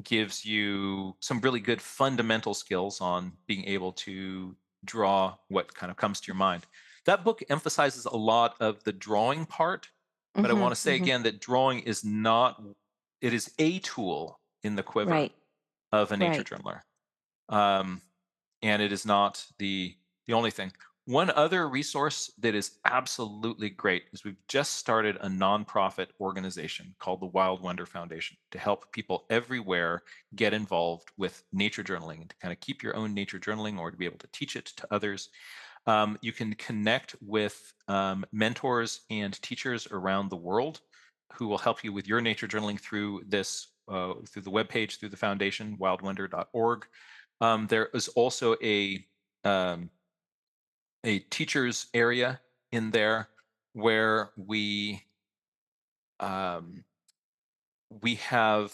[0.03, 4.55] gives you some really good fundamental skills on being able to
[4.85, 6.67] draw what kind of comes to your mind.
[7.07, 9.89] That book emphasizes a lot of the drawing part,
[10.35, 11.05] but mm-hmm, I want to say mm-hmm.
[11.05, 12.63] again that drawing is not,
[13.21, 15.33] it is a tool in the quiver right.
[15.91, 16.47] of a nature right.
[16.47, 16.81] journaler.
[17.49, 18.03] Um,
[18.63, 19.95] and it is not the
[20.27, 20.73] the only thing.
[21.07, 27.21] One other resource that is absolutely great is we've just started a nonprofit organization called
[27.21, 30.03] the Wild Wonder Foundation to help people everywhere
[30.35, 33.91] get involved with nature journaling and to kind of keep your own nature journaling or
[33.91, 35.29] to be able to teach it to others.
[35.87, 40.81] Um, you can connect with um, mentors and teachers around the world
[41.35, 45.11] who will help you with your nature journaling through this uh, through the webpage, through
[45.11, 46.87] the foundation, wildwonder.org.
[47.43, 49.05] Um, there is also a
[49.45, 49.91] um,
[51.05, 52.41] a teachers area
[52.73, 53.29] in there
[53.75, 55.03] where we
[56.21, 56.85] um,
[58.03, 58.73] we have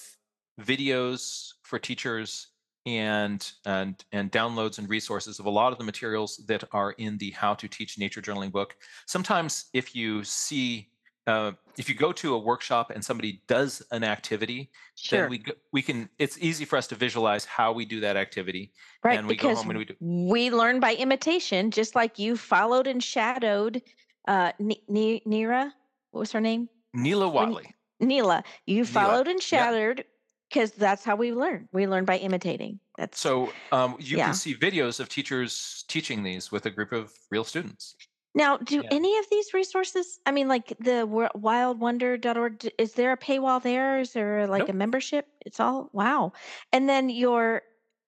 [0.60, 2.48] videos for teachers
[2.86, 7.18] and and and downloads and resources of a lot of the materials that are in
[7.18, 8.76] the how to teach nature journaling book.
[9.06, 10.88] Sometimes if you see
[11.30, 15.22] uh, if you go to a workshop and somebody does an activity Sure.
[15.22, 18.72] then we we can it's easy for us to visualize how we do that activity
[19.04, 22.18] Right, and we go because home and we do we learn by imitation, just like
[22.18, 23.82] you followed and shadowed
[24.28, 25.72] uh Ni- Ni- Nira.
[26.10, 26.68] What was her name?
[26.92, 28.42] Neela Watley Neela.
[28.66, 30.04] You Neela, followed and shadowed
[30.48, 31.68] because that's how we learn.
[31.72, 32.80] We learn by imitating.
[32.98, 34.26] That's so um, you Yeah.
[34.26, 37.94] can see videos of teachers teaching these with a group of real students
[38.34, 38.56] now.
[38.58, 38.88] Do Yeah.
[38.90, 40.20] any of these resources?
[40.26, 42.70] I mean, like the wildwonder.org.
[42.78, 44.00] Is there a paywall there?
[44.00, 44.68] Is there like Nope.
[44.70, 45.26] a membership?
[45.44, 46.32] It's all wow.
[46.72, 47.62] And then your,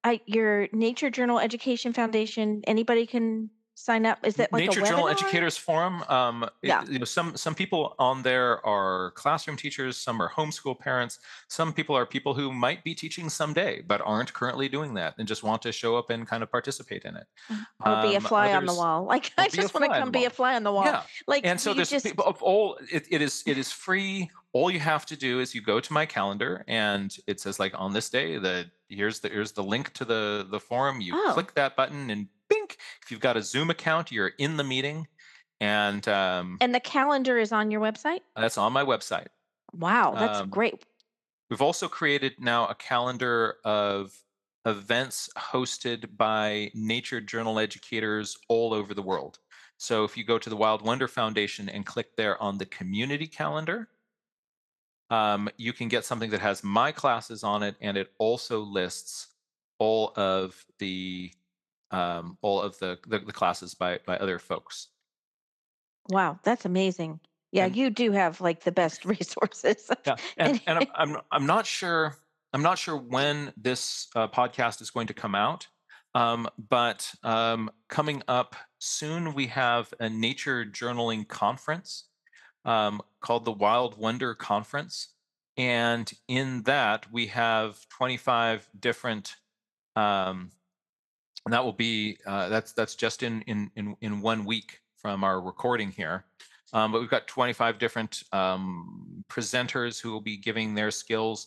[0.04, 2.62] I your Nature Journal Education Foundation.
[2.66, 4.18] Anybody can sign up.
[4.24, 5.08] Is that like Nature a Journal?
[5.08, 6.02] Educators Forum.
[6.08, 6.84] Um, it- Yeah.
[6.84, 11.18] you know, some some people on there are classroom teachers, some are homeschool parents,
[11.48, 15.26] some people are people who might be teaching someday but aren't currently doing that and
[15.26, 17.26] just want to show up and kind of participate in it.
[17.84, 19.04] or be a Um, fly on the wall.
[19.12, 20.84] Like I just want to come be a fly on the wall.
[20.84, 22.78] Yeah, Like and so there's just people of all.
[22.90, 24.30] It, it is it is free.
[24.52, 27.72] All you have to do is you go to my calendar and it says like
[27.74, 31.00] on this day the here's the here's the link to the the forum.
[31.00, 31.32] You Oh.
[31.32, 32.78] click that button and bink.
[33.02, 35.06] If you've got a Zoom account, you're in the meeting,
[35.60, 38.20] and um, and the calendar is on your website.
[38.36, 39.28] that's on my website.
[39.72, 40.84] Wow, that's Um, great.
[41.50, 44.12] We've also created now a calendar of
[44.64, 49.38] events hosted by nature journal educators all over the world.
[49.76, 53.26] So if you go to the Wild Wonder Foundation and click there on the community
[53.26, 53.88] calendar,
[55.10, 59.28] um, you can get something that has my classes on it, and it also lists
[59.78, 61.32] all of the
[61.92, 64.88] um, all of the, the the classes by by other folks.
[66.08, 67.20] Wow, that's amazing.
[67.52, 69.90] Yeah, and- you do have like the best resources.
[70.06, 72.16] Yeah, and, And- I'm, I'm I'm not sure
[72.52, 75.66] I'm not sure when this uh, podcast is going to come out,
[76.14, 82.04] um, but um, coming up soon we have a nature journaling conference
[82.64, 85.08] um, called the Wild Wonder Conference,
[85.56, 89.36] and in that we have 25 different.
[89.96, 90.50] Um,
[91.44, 95.24] and that will be uh, that's that's just in in in in one week from
[95.24, 96.24] our recording here.
[96.72, 101.46] Um, but we've got 25 different um, presenters who will be giving their skills.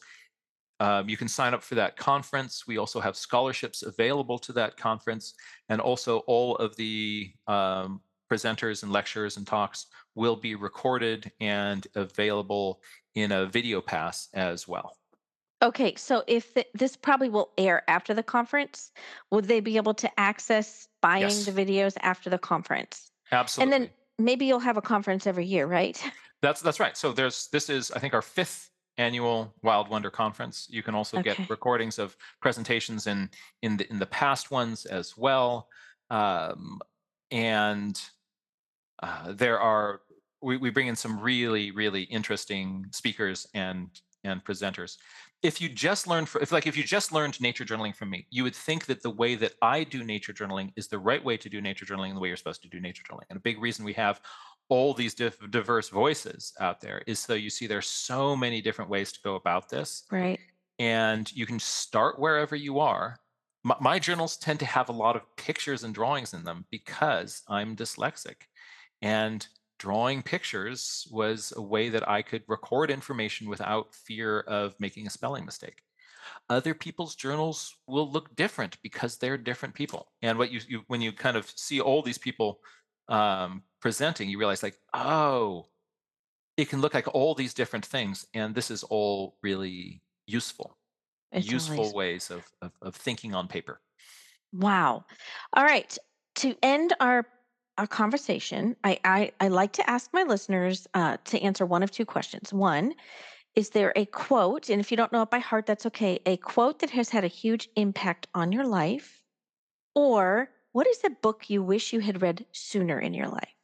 [0.80, 2.68] Um, you can sign up for that conference.
[2.68, 5.34] We also have scholarships available to that conference,
[5.70, 11.88] and also all of the um, presenters and lectures and talks will be recorded and
[11.96, 12.82] available
[13.16, 14.98] in a video pass as well.
[15.62, 18.91] Okay, so if th- this probably will air after the conference,
[19.32, 21.45] would they be able to access buying Yes.
[21.45, 23.12] the videos after the conference?
[23.32, 23.76] Absolutely.
[23.76, 23.89] And then
[24.20, 26.01] maybe you'll have a conference every year, right?
[26.41, 26.95] That's that's right.
[26.95, 30.68] So there's this is I think our fifth annual Wild Wonder Conference.
[30.70, 31.34] You can also Okay.
[31.36, 33.32] get recordings of presentations in
[33.64, 35.68] in the in the past ones as well.
[36.12, 36.82] Um,
[37.32, 37.99] and
[39.01, 40.01] uh, there are
[40.41, 43.89] we, we bring in some really really interesting speakers and
[44.24, 44.97] and presenters.
[45.46, 48.26] If you just learned for, if like if you just learned nature journaling from me,
[48.30, 51.38] you would think that the way that I do nature journaling is the right way
[51.38, 53.26] to do nature journaling and the way you're supposed to do nature journaling.
[53.30, 54.22] And a big reason we have
[54.70, 58.89] all these diff- diverse voices out there is so you see there's so many different
[58.89, 60.39] ways to go about this Right.
[60.80, 63.18] and you can start wherever you are
[63.64, 67.43] my, my journals tend to have a lot of pictures and drawings in them because
[67.48, 68.36] i'm dyslexic
[69.02, 69.48] and
[69.86, 75.10] drawing pictures was a way that i could record information without fear of making a
[75.18, 75.78] spelling mistake
[76.50, 81.01] other people's journals will look different because they're different people and what you, you when
[81.01, 82.59] you kind of see all these people
[83.09, 85.68] um, presenting you realize like oh
[86.58, 90.70] it can look like all these different things and this is all really useful
[91.32, 93.80] It's useful always- ways of, of of thinking on paper
[94.54, 95.04] Wow.
[95.54, 95.97] All right.
[96.36, 97.26] To end our
[97.78, 101.92] our conversation, I I, I like to ask my listeners uh, to answer one of
[101.92, 102.54] two questions.
[102.54, 102.93] One,
[103.56, 106.20] is there a quote, and if you don't know it by heart, that's okay.
[106.26, 109.22] A quote that has had a huge impact on your life,
[109.93, 113.56] or what is a book you wish you had read sooner in your life?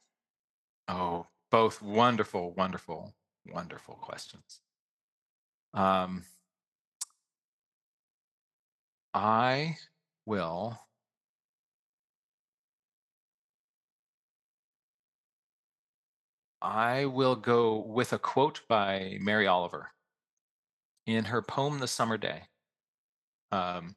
[0.88, 3.14] oh both wonderful wonderful
[3.46, 4.60] wonderful questions
[5.74, 6.24] um
[9.14, 9.76] i
[10.26, 10.78] will
[16.62, 19.90] I will go with a quote by Mary Oliver.
[21.06, 22.44] in her poem The Summer Day,
[23.50, 23.96] um,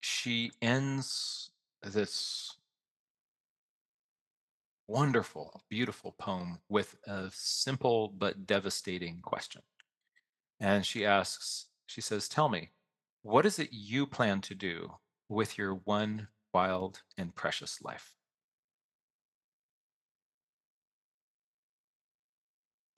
[0.00, 1.50] she ends
[1.82, 2.56] this
[4.86, 9.62] wonderful, beautiful poem with a simple but devastating question.
[10.60, 12.70] And she asks, she says, Tell me,
[13.22, 14.92] what is it you plan to do
[15.28, 18.14] with your one wild and precious life?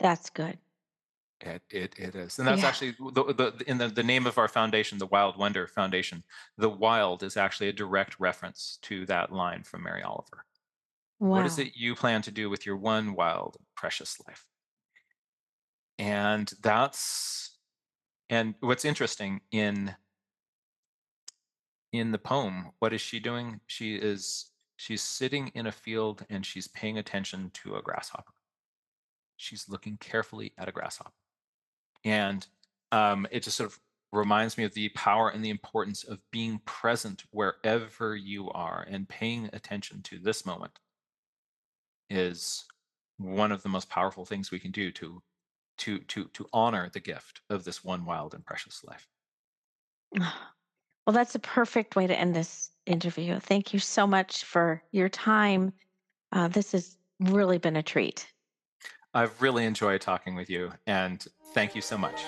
[0.00, 0.58] That's good.
[1.40, 2.38] It, it, it is.
[2.38, 2.68] And that's Yeah.
[2.68, 6.22] actually the, the, in the, the name of our foundation, the Wild Wonder Foundation,
[6.58, 10.44] the wild is actually a direct reference to that line from Mary Oliver.
[11.18, 11.38] Wow.
[11.38, 14.46] What is it you plan to do with your one wild, precious life?
[15.98, 17.58] And that's,
[18.28, 19.94] and what's interesting in
[21.92, 23.60] in the poem, what is she doing?
[23.66, 28.32] She is she's sitting in a field and she's paying attention to a grasshopper.
[29.40, 31.12] She's looking carefully at a grasshopper.
[32.04, 32.46] And
[32.92, 33.78] um, it just sort of
[34.12, 39.08] reminds me of the power and the importance of being present wherever you are and
[39.08, 40.78] paying attention to this moment
[42.08, 42.64] is
[43.18, 45.22] one of the most powerful things we can do to
[45.78, 49.06] to to to honor the gift of this one wild and precious life.
[51.06, 53.40] Well, that's a perfect way to end this interview.
[53.40, 55.72] Thank you so much for your time.
[56.30, 58.30] Uh, this has really been a treat.
[59.12, 62.22] I've really enjoyed talking with you and thank you so much.